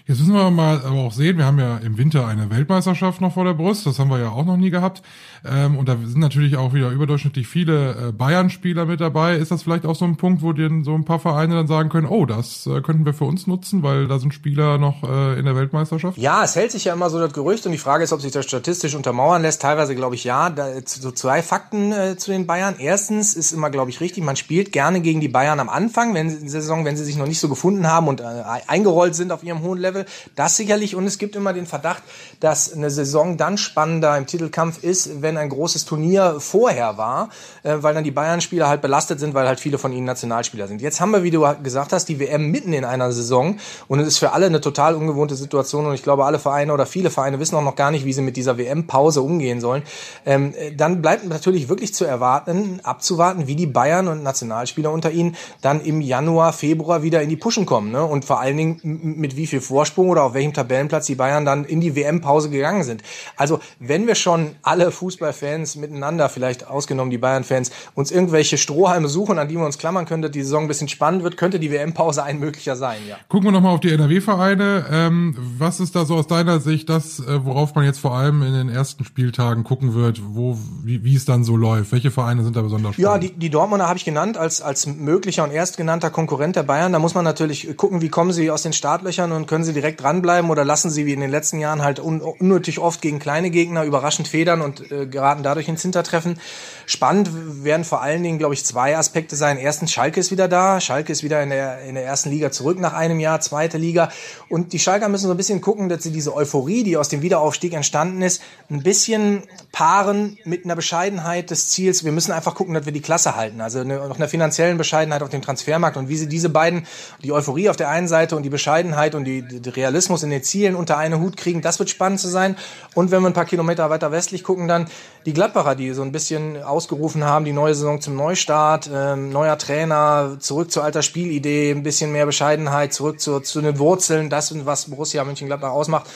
Jetzt 0.09 0.21
müssen 0.21 0.33
wir 0.33 0.51
mal 0.51 0.81
aber 0.87 1.01
auch 1.01 1.13
sehen, 1.13 1.37
wir 1.37 1.45
haben 1.45 1.59
ja 1.59 1.77
im 1.77 1.99
Winter 1.99 2.27
eine 2.27 2.49
Weltmeisterschaft 2.49 3.21
noch 3.21 3.35
vor 3.35 3.45
der 3.45 3.53
Brust, 3.53 3.85
das 3.85 3.99
haben 3.99 4.09
wir 4.09 4.19
ja 4.19 4.31
auch 4.31 4.47
noch 4.47 4.57
nie 4.57 4.71
gehabt. 4.71 5.03
Ähm, 5.45 5.77
und 5.77 5.87
da 5.87 5.99
sind 6.03 6.19
natürlich 6.19 6.57
auch 6.57 6.73
wieder 6.73 6.91
überdurchschnittlich 6.91 7.47
viele 7.47 8.09
äh, 8.09 8.13
Bayern-Spieler 8.13 8.87
mit 8.87 9.03
dabei. 9.03 9.37
Ist 9.37 9.51
das 9.51 9.63
vielleicht 9.63 9.85
auch 9.85 9.95
so 9.95 10.07
ein 10.07 10.17
Punkt, 10.17 10.41
wo 10.41 10.55
dir 10.55 10.71
so 10.83 10.95
ein 10.95 11.05
paar 11.05 11.19
Vereine 11.19 11.57
dann 11.57 11.67
sagen 11.67 11.91
können, 11.91 12.07
oh, 12.07 12.25
das 12.25 12.67
äh, 12.67 12.81
könnten 12.81 13.05
wir 13.05 13.13
für 13.13 13.27
uns 13.27 13.47
nutzen, 13.47 13.83
weil 13.83 14.09
da 14.09 14.19
sind 14.19 14.33
Spieler 14.33 14.79
noch 14.79 15.03
äh, 15.03 15.39
in 15.39 15.45
der 15.45 15.55
Weltmeisterschaft? 15.55 16.17
Ja, 16.17 16.43
es 16.43 16.57
hält 16.57 16.73
sich 16.73 16.87
ja 16.87 16.95
immer 16.95 17.11
so 17.11 17.19
das 17.19 17.35
Gerücht 17.35 17.67
und 17.67 17.73
die 17.73 17.79
Frage 17.79 18.03
ist, 18.03 18.15
ob 18.15 18.23
sich 18.23 18.33
das 18.33 18.47
statistisch 18.47 18.95
untermauern 18.95 19.43
lässt. 19.43 19.61
Teilweise 19.61 19.95
glaube 19.95 20.15
ich 20.15 20.25
ja. 20.25 20.49
Da, 20.49 20.69
so 20.87 21.11
zwei 21.11 21.43
Fakten 21.43 21.93
äh, 21.93 22.17
zu 22.17 22.31
den 22.31 22.47
Bayern. 22.47 22.77
Erstens 22.79 23.35
ist 23.35 23.53
immer, 23.53 23.69
glaube 23.69 23.91
ich, 23.91 24.01
richtig, 24.01 24.25
man 24.25 24.37
spielt 24.37 24.73
gerne 24.73 25.03
gegen 25.03 25.21
die 25.21 25.29
Bayern 25.29 25.61
am 25.61 25.69
Anfang, 25.69 26.15
wenn 26.15 26.31
sie, 26.31 26.49
Saison, 26.49 26.87
wenn 26.87 26.97
sie 26.97 27.05
sich 27.05 27.19
noch 27.19 27.27
nicht 27.27 27.41
so 27.41 27.51
gefunden 27.51 27.87
haben 27.87 28.09
und 28.09 28.21
äh, 28.21 28.25
eingerollt 28.67 29.15
sind 29.15 29.33
auf 29.33 29.45
ihrem 29.45 29.61
hohen 29.61 29.79
Level. 29.79 29.98
Level. 29.99 30.07
Das 30.35 30.57
sicherlich. 30.57 30.95
Und 30.95 31.07
es 31.07 31.19
gibt 31.19 31.37
immer 31.37 31.53
den 31.53 31.67
Verdacht, 31.67 32.03
dass 32.41 32.73
eine 32.73 32.91
Saison 32.91 33.37
dann 33.37 33.59
spannender 33.59 34.17
im 34.17 34.27
Titelkampf 34.27 34.83
ist, 34.83 35.23
wenn 35.23 35.37
ein 35.37 35.49
großes 35.49 35.85
Turnier 35.85 36.37
vorher 36.39 36.97
war, 36.99 37.31
äh, 37.63 37.77
weil 37.81 37.95
dann 37.95 38.05
die 38.05 38.11
Bayern-Spieler 38.11 38.69
halt 38.69 38.83
belastet 38.83 39.21
sind, 39.21 39.35
weil 39.35 39.47
halt 39.47 39.61
viele 39.61 39.79
von 39.79 39.93
ihnen 39.93 40.07
Nationalspieler 40.07 40.69
sind. 40.69 40.81
Jetzt 40.81 41.01
haben 41.01 41.11
wir, 41.11 41.23
wie 41.23 41.31
du 41.31 41.47
gesagt 41.63 41.93
hast, 41.93 42.09
die 42.09 42.19
WM 42.21 42.51
mitten 42.51 42.73
in 42.73 42.85
einer 42.85 43.13
Saison 43.13 43.59
und 43.89 44.01
es 44.01 44.09
ist 44.09 44.19
für 44.19 44.33
alle 44.33 44.47
eine 44.47 44.61
total 44.61 44.95
ungewohnte 44.95 45.35
Situation 45.35 45.87
und 45.87 45.95
ich 45.95 46.03
glaube, 46.03 46.25
alle 46.25 46.39
Vereine 46.39 46.73
oder 46.73 46.87
viele 46.87 47.11
Vereine 47.11 47.41
wissen 47.41 47.57
auch 47.57 47.63
noch 47.63 47.77
gar 47.77 47.91
nicht, 47.91 48.05
wie 48.05 48.13
sie 48.13 48.23
mit 48.23 48.37
dieser 48.37 48.59
WM-Pause 48.59 49.23
umgehen 49.23 49.61
sollen. 49.61 49.83
Ähm, 50.25 50.55
dann 50.77 51.03
bleibt 51.03 51.27
natürlich 51.27 51.69
wirklich 51.69 51.95
zu 51.95 52.05
erwarten, 52.05 52.81
abzuwarten, 52.83 53.47
wie 53.47 53.57
die 53.57 53.67
Bayern 53.67 54.09
und 54.09 54.23
Nationalspieler 54.23 54.91
unter 54.91 55.11
ihnen 55.11 55.37
dann 55.61 55.81
im 55.81 56.01
Januar, 56.01 56.53
Februar 56.53 57.03
wieder 57.03 57.23
in 57.23 57.29
die 57.29 57.37
Puschen 57.37 57.67
kommen 57.67 57.93
ne? 57.93 58.05
und 58.05 58.25
vor 58.25 58.41
allen 58.41 58.57
Dingen 58.57 58.81
mit 58.83 59.37
wie 59.37 59.47
viel 59.47 59.61
Vorsprung 59.61 59.88
Vorsprung 59.89 60.11
oder 60.11 60.25
auf 60.25 60.35
welchem 60.35 60.53
Tabellenplatz 60.53 61.07
die 61.07 61.15
Bayern 61.15 61.45
dann 61.45 61.65
in 61.65 61.81
die 61.81 61.97
WM-Pause 61.97 62.51
gegangen 62.51 62.85
sind. 62.85 63.03
Also 63.37 63.61
wenn 63.79 64.07
wir 64.07 64.15
schon 64.15 64.51
alle 64.63 64.91
Fußballfans 64.91 65.77
miteinander, 65.77 66.29
vielleicht 66.29 66.67
ausgenommen 66.67 67.11
die 67.11 67.19
Bayern-Fans, 67.19 67.71
uns 67.95 68.11
irgendwelche 68.11 68.59
Strohhalme 68.59 69.09
suchen, 69.09 69.39
an 69.39 69.49
die 69.49 69.57
wir 69.57 69.65
uns 69.65 69.79
klammern 69.79 70.05
können, 70.05 70.23
dass 70.23 70.31
die 70.31 70.43
Saison 70.43 70.65
ein 70.65 70.69
bisschen 70.69 70.89
spannend 70.89 71.23
wird, 71.23 71.37
könnte 71.37 71.59
die 71.59 71.71
WM-Pause 71.71 72.23
ein 72.23 72.39
möglicher 72.39 72.77
sein, 72.77 72.99
ja. 73.09 73.17
Gucken 73.29 73.49
wir 73.49 73.53
nochmal 73.53 73.75
auf 73.75 73.81
die 73.81 73.91
NRW-Vereine. 73.91 74.87
Ähm, 74.91 75.37
was 75.59 75.81
ist 75.81 75.97
da 75.97 76.05
so 76.05 76.17
aus 76.17 76.27
deiner 76.27 76.61
Sicht 76.61 76.89
das, 76.89 77.21
äh, 77.21 77.45
worauf 77.45 77.75
man 77.75 77.85
jetzt 77.85 77.99
vor 77.99 78.15
allem 78.15 78.43
in 78.43 78.53
den 78.53 78.69
ersten 78.69 79.05
Spieltagen 79.05 79.65
gucken 79.65 79.95
wird, 79.95 80.21
wo, 80.25 80.59
wie, 80.85 81.05
wie 81.05 81.15
es 81.15 81.25
dann 81.25 81.45
so 81.45 81.57
läuft? 81.57 81.93
Welche 81.93 82.11
Vereine 82.11 82.45
sind 82.45 82.57
da 82.57 82.63
besonders 82.63 82.95
spannend? 82.95 83.23
Ja, 83.25 83.29
die, 83.29 83.33
die 83.33 83.51
Dortmunder 83.51 83.89
habe 83.89 83.99
ich 83.99 84.05
genannt 84.05 84.37
als, 84.37 84.61
als 84.61 84.87
möglicher 84.87 85.45
und 85.45 85.51
erstgenannter 85.51 86.11
Konkurrent 86.11 86.57
der 86.57 86.63
Bayern. 86.63 86.93
Da 86.93 86.99
muss 86.99 87.15
man 87.15 87.25
natürlich 87.25 87.77
gucken, 87.77 88.01
wie 88.03 88.09
kommen 88.09 88.33
sie 88.33 88.51
aus 88.51 88.63
den 88.63 88.73
Startlöchern 88.73 89.33
und 89.33 89.47
können 89.47 89.65
sie 89.65 89.75
direkt 89.79 90.03
dranbleiben 90.03 90.51
oder 90.51 90.65
lassen 90.65 90.91
sie 90.91 91.07
wie 91.07 91.13
in 91.13 91.21
den 91.21 91.31
letzten 91.31 91.59
Jahren 91.59 91.83
halt 91.83 92.01
un 92.01 92.21
unnötig 92.21 92.79
oft 92.79 93.01
gegen 93.01 93.19
kleine 93.19 93.51
Gegner 93.51 93.85
überraschend 93.85 94.29
federn 94.29 94.61
und 94.61 94.91
äh, 94.91 95.07
geraten 95.07 95.43
dadurch 95.43 95.69
ins 95.69 95.83
Hintertreffen. 95.83 96.39
Spannend 96.87 97.65
werden 97.65 97.85
vor 97.85 98.03
allen 98.03 98.23
Dingen, 98.23 98.39
glaube 98.39 98.55
ich, 98.55 98.65
zwei 98.65 98.97
Aspekte 98.97 99.37
sein. 99.37 99.59
Erstens, 99.59 99.93
Schalke 99.93 100.19
ist 100.21 100.31
wieder 100.31 100.49
da. 100.49 100.81
Schalke 100.81 101.13
ist 101.13 101.23
wieder 101.23 101.43
in 101.43 101.51
der, 101.51 101.83
in 101.83 101.95
der 101.95 102.05
ersten 102.05 102.31
Liga 102.31 102.51
zurück 102.51 102.81
nach 102.81 102.95
einem 102.95 103.21
Jahr, 103.21 103.41
zweite 103.41 103.79
Liga. 103.79 104.11
Und 104.49 104.73
die 104.73 104.79
Schalker 104.79 105.09
müssen 105.09 105.27
so 105.27 105.35
ein 105.35 105.37
bisschen 105.37 105.61
gucken, 105.61 105.89
dass 105.89 106.03
sie 106.03 106.11
diese 106.11 106.35
Euphorie, 106.35 106.83
die 106.83 106.97
aus 106.97 107.09
dem 107.09 107.23
Wiederaufstieg 107.23 107.75
entstanden 107.75 108.23
ist, 108.23 108.43
ein 108.71 108.83
bisschen 108.83 109.43
paaren 109.71 110.39
mit 110.45 110.65
einer 110.65 110.77
Bescheidenheit 110.77 111.51
des 111.51 111.69
Ziels. 111.69 112.05
Wir 112.05 112.13
müssen 112.13 112.33
einfach 112.33 112.55
gucken, 112.55 112.75
dass 112.75 112.87
wir 112.87 112.93
die 112.93 113.03
Klasse 113.03 113.37
halten. 113.37 113.61
Also 113.61 113.81
eine, 113.81 114.09
noch 114.09 114.17
einer 114.17 114.29
finanziellen 114.29 114.79
Bescheidenheit 114.79 115.23
auf 115.23 115.29
dem 115.29 115.43
Transfermarkt 115.43 115.97
und 115.97 116.09
wie 116.09 116.17
sie 116.17 116.29
diese 116.29 116.49
beiden, 116.49 116.87
die 117.23 117.33
Euphorie 117.33 117.69
auf 117.69 117.77
der 117.77 117.91
einen 117.91 118.09
Seite 118.09 118.35
und 118.35 118.43
die 118.43 118.51
Bescheidenheit 118.51 119.15
und 119.15 119.25
die, 119.25 119.43
die 119.43 119.58
Realismus 119.67 120.23
in 120.23 120.31
den 120.31 120.43
Zielen 120.43 120.75
unter 120.75 120.97
einen 120.97 121.21
Hut 121.21 121.37
kriegen. 121.37 121.63
Das 121.63 121.79
wird 121.79 121.91
spannend 121.91 122.21
zu 122.21 122.29
sein. 122.29 122.57
Und 122.95 123.11
wenn 123.11 123.23
wir 123.23 123.29
ein 123.29 123.35
paar 123.35 123.45
Kilometer 123.45 123.91
weiter 123.91 124.13
westlich 124.13 124.45
gucken, 124.45 124.69
dann 124.69 124.89
die 125.27 125.33
Gladbacher, 125.33 125.75
die 125.75 125.93
so 125.93 126.03
ein 126.03 126.13
bisschen 126.13 126.63
ausgerufen 126.63 127.25
haben, 127.25 127.45
die 127.45 127.53
neue 127.53 127.75
Saison 127.75 128.01
zum 128.01 128.17
Neustart, 128.17 128.91
ähm, 128.93 129.31
neuer 129.31 129.59
Trainer, 129.59 130.37
zurück 130.39 130.71
zur 130.71 130.85
alter 130.85 131.03
Spielidee, 131.03 131.73
ein 131.73 131.83
bisschen 131.83 132.13
mehr 132.13 132.27
Bescheidenheit, 132.27 132.93
zurück 132.93 133.21
zu, 133.21 133.41
zu 133.41 133.61
den 133.61 133.79
Wurzeln, 133.79 134.31
das, 134.31 134.55
was 134.65 134.91
Borussia 134.91 135.25
Mönchengladbach 135.25 135.71
ausmacht 135.71 136.07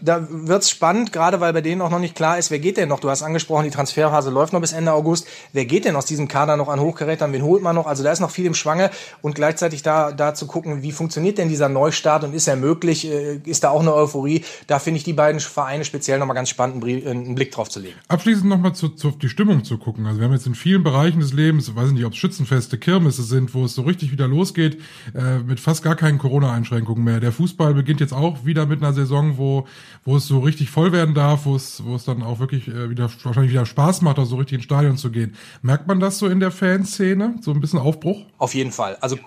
da 0.00 0.26
wird's 0.30 0.70
spannend, 0.70 1.12
gerade 1.12 1.40
weil 1.40 1.52
bei 1.52 1.60
denen 1.60 1.80
auch 1.80 1.90
noch 1.90 1.98
nicht 1.98 2.14
klar 2.14 2.38
ist, 2.38 2.50
wer 2.50 2.58
geht 2.58 2.76
denn 2.76 2.88
noch? 2.88 3.00
Du 3.00 3.10
hast 3.10 3.22
angesprochen, 3.22 3.64
die 3.64 3.70
Transferphase 3.70 4.30
läuft 4.30 4.52
noch 4.52 4.60
bis 4.60 4.72
Ende 4.72 4.92
August. 4.92 5.26
Wer 5.52 5.64
geht 5.64 5.84
denn 5.84 5.96
aus 5.96 6.06
diesem 6.06 6.28
Kader 6.28 6.56
noch 6.56 6.68
an 6.68 6.80
Hochgerätern? 6.80 7.32
Wen 7.32 7.42
holt 7.42 7.62
man 7.62 7.74
noch? 7.74 7.86
Also 7.86 8.02
da 8.02 8.12
ist 8.12 8.20
noch 8.20 8.30
viel 8.30 8.46
im 8.46 8.54
Schwange 8.54 8.90
und 9.22 9.34
gleichzeitig 9.34 9.82
da, 9.82 10.12
da 10.12 10.34
zu 10.34 10.46
gucken, 10.46 10.82
wie 10.82 10.92
funktioniert 10.92 11.38
denn 11.38 11.48
dieser 11.48 11.68
Neustart 11.68 12.24
und 12.24 12.34
ist 12.34 12.48
er 12.48 12.56
möglich? 12.56 13.10
Äh, 13.10 13.40
ist 13.44 13.64
da 13.64 13.70
auch 13.70 13.80
eine 13.80 13.94
Euphorie? 13.94 14.44
Da 14.66 14.78
finde 14.78 14.98
ich 14.98 15.04
die 15.04 15.12
beiden 15.12 15.40
Vereine 15.40 15.84
speziell 15.84 16.18
nochmal 16.18 16.36
ganz 16.36 16.48
spannend, 16.48 16.84
einen 16.84 17.34
Blick 17.34 17.52
drauf 17.52 17.68
zu 17.68 17.80
legen. 17.80 17.94
Abschließend 18.08 18.46
nochmal 18.46 18.74
zu, 18.74 18.90
zu 18.90 19.10
die 19.10 19.28
Stimmung 19.28 19.64
zu 19.64 19.78
gucken. 19.78 20.06
Also 20.06 20.20
wir 20.20 20.26
haben 20.26 20.34
jetzt 20.34 20.46
in 20.46 20.54
vielen 20.54 20.82
Bereichen 20.82 21.20
des 21.20 21.32
Lebens, 21.32 21.74
weiß 21.74 21.90
nicht, 21.92 22.04
ob 22.04 22.12
es 22.12 22.18
Schützenfeste, 22.18 22.78
Kirmesse 22.78 23.22
sind, 23.22 23.54
wo 23.54 23.64
es 23.64 23.74
so 23.74 23.82
richtig 23.82 24.12
wieder 24.12 24.28
losgeht, 24.28 24.80
äh, 25.14 25.38
mit 25.38 25.60
fast 25.60 25.82
gar 25.82 25.96
keinen 25.96 26.18
Corona-Einschränkungen 26.18 27.04
mehr. 27.04 27.20
Der 27.20 27.32
Fußball 27.32 27.74
beginnt 27.74 28.00
jetzt 28.00 28.12
auch 28.12 28.44
wieder 28.44 28.66
mit 28.66 28.82
einer 28.82 28.92
Saison, 28.92 29.38
wo, 29.38 29.66
wo 30.04 30.16
es 30.16 30.26
so 30.26 30.40
richtig 30.40 30.70
voll 30.70 30.92
werden 30.92 31.14
darf, 31.14 31.44
wo 31.44 31.56
es, 31.56 31.84
wo 31.84 31.94
es 31.94 32.04
dann 32.04 32.22
auch 32.22 32.38
wirklich 32.38 32.68
äh, 32.68 32.90
wieder 32.90 33.10
wahrscheinlich 33.22 33.52
wieder 33.52 33.66
Spaß 33.66 34.02
macht, 34.02 34.18
da 34.18 34.24
so 34.24 34.36
richtig 34.36 34.56
ins 34.56 34.64
Stadion 34.64 34.96
zu 34.96 35.10
gehen. 35.10 35.34
Merkt 35.62 35.86
man 35.86 36.00
das 36.00 36.18
so 36.18 36.28
in 36.28 36.40
der 36.40 36.50
Fanszene? 36.50 37.36
So 37.40 37.52
ein 37.52 37.60
bisschen 37.60 37.78
Aufbruch? 37.78 38.24
Auf 38.38 38.54
jeden 38.54 38.72
Fall. 38.72 38.96
Also 39.00 39.18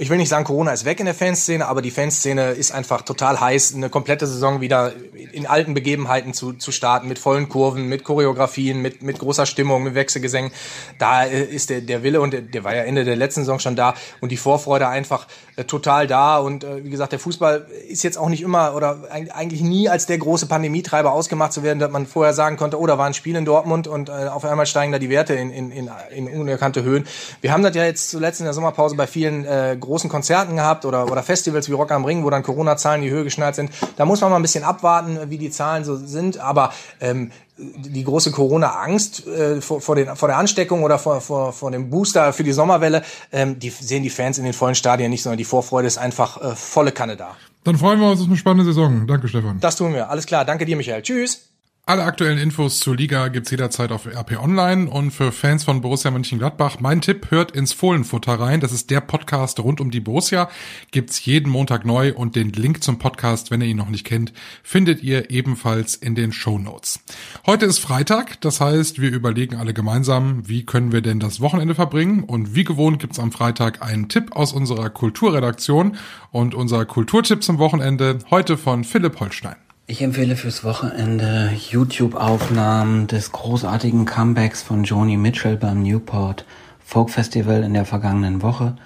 ich 0.00 0.10
will 0.10 0.18
nicht 0.18 0.28
sagen, 0.28 0.44
Corona 0.44 0.72
ist 0.72 0.84
weg 0.84 1.00
in 1.00 1.06
der 1.06 1.14
Fanszene, 1.14 1.66
aber 1.66 1.82
die 1.82 1.90
Fanszene 1.90 2.50
ist 2.50 2.72
einfach 2.72 3.02
total 3.02 3.40
heiß, 3.40 3.74
eine 3.74 3.90
komplette 3.90 4.26
Saison 4.26 4.60
wieder 4.60 4.92
in 5.32 5.46
alten 5.46 5.74
Begebenheiten 5.74 6.34
zu, 6.34 6.52
zu 6.52 6.72
starten, 6.72 7.08
mit 7.08 7.18
vollen 7.18 7.48
Kurven, 7.48 7.88
mit 7.88 8.04
Choreografien, 8.04 8.80
mit, 8.80 9.02
mit 9.02 9.18
großer 9.18 9.46
Stimmung, 9.46 9.82
mit 9.82 9.94
Wechselgesängen. 9.94 10.52
Da 10.98 11.24
äh, 11.24 11.44
ist 11.44 11.70
der, 11.70 11.80
der 11.80 12.02
Wille 12.02 12.20
und 12.20 12.32
der, 12.32 12.42
der 12.42 12.64
war 12.64 12.74
ja 12.74 12.82
Ende 12.82 13.04
der 13.04 13.16
letzten 13.16 13.42
Saison 13.42 13.58
schon 13.58 13.76
da 13.76 13.94
und 14.20 14.32
die 14.32 14.36
Vorfreude 14.36 14.88
einfach 14.88 15.26
äh, 15.56 15.64
total 15.64 16.06
da. 16.06 16.38
Und 16.38 16.64
äh, 16.64 16.84
wie 16.84 16.90
gesagt, 16.90 17.12
der 17.12 17.18
Fußball 17.18 17.66
ist 17.88 18.02
jetzt 18.02 18.18
auch 18.18 18.28
nicht 18.28 18.42
immer 18.42 18.74
oder 18.74 19.08
eigentlich 19.10 19.60
nie 19.60 19.77
als 19.86 20.06
der 20.06 20.18
große 20.18 20.46
Pandemietreiber 20.46 21.12
ausgemacht 21.12 21.52
zu 21.52 21.62
werden, 21.62 21.78
dass 21.78 21.90
man 21.90 22.06
vorher 22.06 22.32
sagen 22.32 22.56
konnte, 22.56 22.80
oh, 22.80 22.86
da 22.86 22.96
war 22.96 23.06
ein 23.06 23.14
Spiel 23.14 23.36
in 23.36 23.44
Dortmund 23.44 23.86
und 23.86 24.08
äh, 24.08 24.12
auf 24.12 24.44
einmal 24.44 24.66
steigen 24.66 24.92
da 24.92 24.98
die 24.98 25.10
Werte 25.10 25.34
in, 25.34 25.50
in, 25.50 25.70
in, 25.70 25.90
in 26.10 26.40
unerkannte 26.40 26.82
Höhen. 26.82 27.06
Wir 27.42 27.52
haben 27.52 27.62
das 27.62 27.76
ja 27.76 27.84
jetzt 27.84 28.10
zuletzt 28.10 28.40
in 28.40 28.44
der 28.44 28.54
Sommerpause 28.54 28.96
bei 28.96 29.06
vielen 29.06 29.44
äh, 29.44 29.76
großen 29.78 30.08
Konzerten 30.08 30.56
gehabt 30.56 30.86
oder, 30.86 31.10
oder 31.12 31.22
Festivals 31.22 31.68
wie 31.68 31.74
Rock 31.74 31.92
am 31.92 32.04
Ring, 32.04 32.24
wo 32.24 32.30
dann 32.30 32.42
Corona-Zahlen 32.42 33.02
die 33.02 33.10
Höhe 33.10 33.24
geschnallt 33.24 33.54
sind. 33.54 33.70
Da 33.96 34.06
muss 34.06 34.20
man 34.22 34.30
mal 34.30 34.36
ein 34.36 34.42
bisschen 34.42 34.64
abwarten, 34.64 35.18
wie 35.28 35.38
die 35.38 35.50
Zahlen 35.50 35.84
so 35.84 35.96
sind. 35.96 36.38
Aber 36.38 36.72
ähm, 37.00 37.30
die 37.58 38.04
große 38.04 38.30
Corona-Angst 38.30 39.26
äh, 39.26 39.60
vor, 39.60 39.80
vor, 39.80 39.96
vor 39.96 40.28
der 40.28 40.36
Ansteckung 40.36 40.84
oder 40.84 40.98
vor, 40.98 41.20
vor, 41.20 41.52
vor 41.52 41.70
dem 41.70 41.90
Booster 41.90 42.32
für 42.32 42.44
die 42.44 42.52
Sommerwelle, 42.52 43.02
ähm, 43.32 43.58
die 43.58 43.70
sehen 43.70 44.02
die 44.02 44.10
Fans 44.10 44.38
in 44.38 44.44
den 44.44 44.52
vollen 44.52 44.76
Stadien 44.76 45.10
nicht, 45.10 45.22
sondern 45.22 45.38
die 45.38 45.44
Vorfreude 45.44 45.88
ist 45.88 45.98
einfach 45.98 46.40
äh, 46.40 46.54
volle 46.54 46.92
Kanne 46.92 47.16
da. 47.16 47.36
Dann 47.68 47.76
freuen 47.76 48.00
wir 48.00 48.10
uns 48.10 48.22
auf 48.22 48.28
eine 48.28 48.36
spannende 48.38 48.64
Saison. 48.64 49.06
Danke, 49.06 49.28
Stefan. 49.28 49.60
Das 49.60 49.76
tun 49.76 49.92
wir. 49.92 50.08
Alles 50.08 50.24
klar. 50.24 50.46
Danke 50.46 50.64
dir, 50.64 50.74
Michael. 50.74 51.02
Tschüss. 51.02 51.47
Alle 51.88 52.04
aktuellen 52.04 52.36
Infos 52.36 52.80
zur 52.80 52.96
Liga 52.96 53.28
gibt's 53.28 53.50
jederzeit 53.50 53.92
auf 53.92 54.04
RP 54.04 54.38
Online 54.38 54.90
und 54.90 55.10
für 55.10 55.32
Fans 55.32 55.64
von 55.64 55.80
Borussia 55.80 56.10
Mönchengladbach, 56.10 56.80
mein 56.80 57.00
Tipp, 57.00 57.30
hört 57.30 57.52
ins 57.52 57.72
Fohlenfutter 57.72 58.38
rein. 58.38 58.60
Das 58.60 58.72
ist 58.72 58.90
der 58.90 59.00
Podcast 59.00 59.58
rund 59.58 59.80
um 59.80 59.90
die 59.90 60.00
Borussia. 60.00 60.50
Gibt's 60.90 61.24
jeden 61.24 61.50
Montag 61.50 61.86
neu 61.86 62.12
und 62.12 62.36
den 62.36 62.52
Link 62.52 62.82
zum 62.84 62.98
Podcast, 62.98 63.50
wenn 63.50 63.62
ihr 63.62 63.68
ihn 63.68 63.78
noch 63.78 63.88
nicht 63.88 64.04
kennt, 64.04 64.34
findet 64.62 65.02
ihr 65.02 65.30
ebenfalls 65.30 65.94
in 65.94 66.14
den 66.14 66.30
Show 66.30 66.58
Notes. 66.58 67.00
Heute 67.46 67.64
ist 67.64 67.78
Freitag, 67.78 68.38
das 68.42 68.60
heißt, 68.60 69.00
wir 69.00 69.10
überlegen 69.10 69.56
alle 69.56 69.72
gemeinsam, 69.72 70.46
wie 70.46 70.66
können 70.66 70.92
wir 70.92 71.00
denn 71.00 71.20
das 71.20 71.40
Wochenende 71.40 71.74
verbringen 71.74 72.22
und 72.22 72.54
wie 72.54 72.64
gewohnt 72.64 72.98
gibt's 72.98 73.18
am 73.18 73.32
Freitag 73.32 73.80
einen 73.80 74.10
Tipp 74.10 74.36
aus 74.36 74.52
unserer 74.52 74.90
Kulturredaktion 74.90 75.96
und 76.32 76.54
unser 76.54 76.84
Kulturtipp 76.84 77.42
zum 77.42 77.56
Wochenende 77.56 78.18
heute 78.30 78.58
von 78.58 78.84
Philipp 78.84 79.20
Holstein. 79.20 79.56
Ich 79.90 80.02
empfehle 80.02 80.36
fürs 80.36 80.64
Wochenende 80.64 81.50
YouTube-Aufnahmen 81.70 83.06
des 83.06 83.32
großartigen 83.32 84.04
Comebacks 84.04 84.62
von 84.62 84.84
Joni 84.84 85.16
Mitchell 85.16 85.56
beim 85.56 85.82
Newport 85.82 86.44
Folk 86.84 87.08
Festival 87.08 87.62
in 87.62 87.72
der 87.72 87.86
vergangenen 87.86 88.42
Woche. 88.42 88.76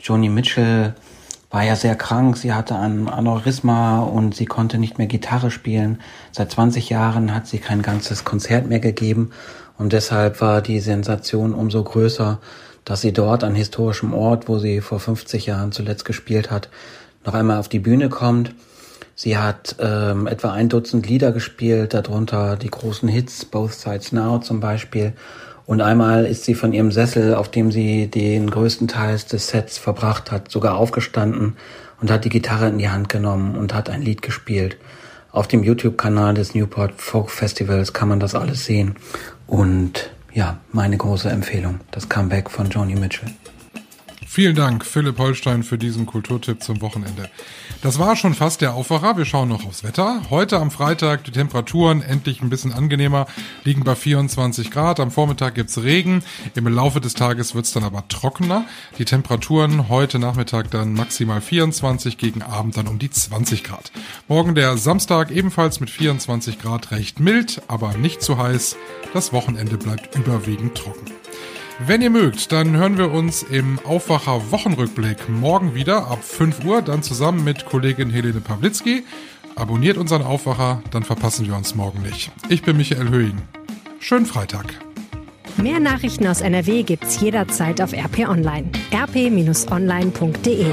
Joni 0.00 0.28
Mitchell 0.28 0.96
war 1.50 1.62
ja 1.62 1.76
sehr 1.76 1.94
krank, 1.94 2.36
sie 2.36 2.52
hatte 2.52 2.74
ein 2.74 3.08
Aneurysma 3.08 4.00
und 4.00 4.34
sie 4.34 4.46
konnte 4.46 4.78
nicht 4.78 4.98
mehr 4.98 5.06
Gitarre 5.06 5.52
spielen. 5.52 6.00
Seit 6.32 6.50
20 6.50 6.90
Jahren 6.90 7.32
hat 7.32 7.46
sie 7.46 7.58
kein 7.58 7.80
ganzes 7.80 8.24
Konzert 8.24 8.66
mehr 8.66 8.80
gegeben 8.80 9.30
und 9.78 9.92
deshalb 9.92 10.40
war 10.40 10.62
die 10.62 10.80
Sensation 10.80 11.54
umso 11.54 11.84
größer, 11.84 12.40
dass 12.84 13.02
sie 13.02 13.12
dort 13.12 13.44
an 13.44 13.54
historischem 13.54 14.12
Ort, 14.12 14.48
wo 14.48 14.58
sie 14.58 14.80
vor 14.80 14.98
50 14.98 15.46
Jahren 15.46 15.70
zuletzt 15.70 16.04
gespielt 16.04 16.50
hat, 16.50 16.70
noch 17.24 17.34
einmal 17.34 17.58
auf 17.58 17.68
die 17.68 17.78
Bühne 17.78 18.08
kommt 18.08 18.52
Sie 19.22 19.36
hat 19.36 19.76
ähm, 19.80 20.26
etwa 20.26 20.52
ein 20.52 20.70
Dutzend 20.70 21.06
Lieder 21.06 21.30
gespielt, 21.30 21.92
darunter 21.92 22.56
die 22.56 22.70
großen 22.70 23.06
Hits, 23.06 23.44
Both 23.44 23.74
Sides 23.74 24.12
Now 24.12 24.38
zum 24.38 24.60
Beispiel. 24.60 25.12
Und 25.66 25.82
einmal 25.82 26.24
ist 26.24 26.44
sie 26.44 26.54
von 26.54 26.72
ihrem 26.72 26.90
Sessel, 26.90 27.34
auf 27.34 27.50
dem 27.50 27.70
sie 27.70 28.06
den 28.06 28.50
größten 28.50 28.88
Teil 28.88 29.18
des 29.18 29.48
Sets 29.48 29.76
verbracht 29.76 30.32
hat, 30.32 30.50
sogar 30.50 30.78
aufgestanden 30.78 31.58
und 32.00 32.10
hat 32.10 32.24
die 32.24 32.30
Gitarre 32.30 32.68
in 32.68 32.78
die 32.78 32.88
Hand 32.88 33.10
genommen 33.10 33.56
und 33.56 33.74
hat 33.74 33.90
ein 33.90 34.00
Lied 34.00 34.22
gespielt. 34.22 34.78
Auf 35.32 35.46
dem 35.46 35.64
YouTube-Kanal 35.64 36.32
des 36.32 36.54
Newport 36.54 36.94
Folk 36.96 37.30
Festivals 37.30 37.92
kann 37.92 38.08
man 38.08 38.20
das 38.20 38.34
alles 38.34 38.64
sehen. 38.64 38.94
Und 39.46 40.08
ja, 40.32 40.56
meine 40.72 40.96
große 40.96 41.28
Empfehlung, 41.28 41.80
das 41.90 42.08
Comeback 42.08 42.48
von 42.48 42.70
Joni 42.70 42.94
Mitchell. 42.94 43.28
Vielen 44.32 44.54
Dank, 44.54 44.86
Philipp 44.86 45.18
Holstein, 45.18 45.64
für 45.64 45.76
diesen 45.76 46.06
Kulturtipp 46.06 46.62
zum 46.62 46.80
Wochenende. 46.82 47.28
Das 47.82 47.98
war 47.98 48.14
schon 48.14 48.34
fast 48.34 48.60
der 48.60 48.74
Aufwacher. 48.74 49.16
Wir 49.16 49.24
schauen 49.24 49.48
noch 49.48 49.66
aufs 49.66 49.82
Wetter. 49.82 50.22
Heute 50.30 50.60
am 50.60 50.70
Freitag 50.70 51.24
die 51.24 51.32
Temperaturen 51.32 52.00
endlich 52.00 52.40
ein 52.40 52.48
bisschen 52.48 52.72
angenehmer, 52.72 53.26
liegen 53.64 53.82
bei 53.82 53.96
24 53.96 54.70
Grad. 54.70 55.00
Am 55.00 55.10
Vormittag 55.10 55.56
gibt's 55.56 55.82
Regen. 55.82 56.22
Im 56.54 56.68
Laufe 56.68 57.00
des 57.00 57.14
Tages 57.14 57.56
wird's 57.56 57.72
dann 57.72 57.82
aber 57.82 58.06
trockener. 58.06 58.66
Die 58.98 59.04
Temperaturen 59.04 59.88
heute 59.88 60.20
Nachmittag 60.20 60.70
dann 60.70 60.92
maximal 60.92 61.40
24, 61.40 62.16
gegen 62.16 62.42
Abend 62.42 62.76
dann 62.76 62.86
um 62.86 63.00
die 63.00 63.10
20 63.10 63.64
Grad. 63.64 63.90
Morgen 64.28 64.54
der 64.54 64.76
Samstag 64.76 65.32
ebenfalls 65.32 65.80
mit 65.80 65.90
24 65.90 66.60
Grad 66.60 66.92
recht 66.92 67.18
mild, 67.18 67.62
aber 67.66 67.94
nicht 67.94 68.22
zu 68.22 68.38
heiß. 68.38 68.76
Das 69.12 69.32
Wochenende 69.32 69.76
bleibt 69.76 70.14
überwiegend 70.14 70.76
trocken. 70.76 71.19
Wenn 71.86 72.02
ihr 72.02 72.10
mögt, 72.10 72.52
dann 72.52 72.76
hören 72.76 72.98
wir 72.98 73.10
uns 73.10 73.42
im 73.42 73.78
Aufwacher 73.84 74.50
Wochenrückblick 74.50 75.30
morgen 75.30 75.74
wieder 75.74 76.08
ab 76.08 76.22
5 76.22 76.64
Uhr, 76.64 76.82
dann 76.82 77.02
zusammen 77.02 77.42
mit 77.42 77.64
Kollegin 77.64 78.10
Helene 78.10 78.40
Pawlitzki. 78.40 79.04
Abonniert 79.56 79.96
unseren 79.96 80.22
Aufwacher, 80.22 80.82
dann 80.90 81.04
verpassen 81.04 81.46
wir 81.46 81.56
uns 81.56 81.74
morgen 81.74 82.02
nicht. 82.02 82.30
Ich 82.50 82.62
bin 82.62 82.76
Michael 82.76 83.08
Höhing. 83.08 83.38
Schönen 83.98 84.26
Freitag. 84.26 84.66
Mehr 85.56 85.80
Nachrichten 85.80 86.26
aus 86.26 86.42
NRW 86.42 86.82
gibt's 86.82 87.18
jederzeit 87.20 87.80
auf 87.80 87.94
RP 87.94 88.28
Online. 88.28 88.70
rp-online.de 88.92 90.66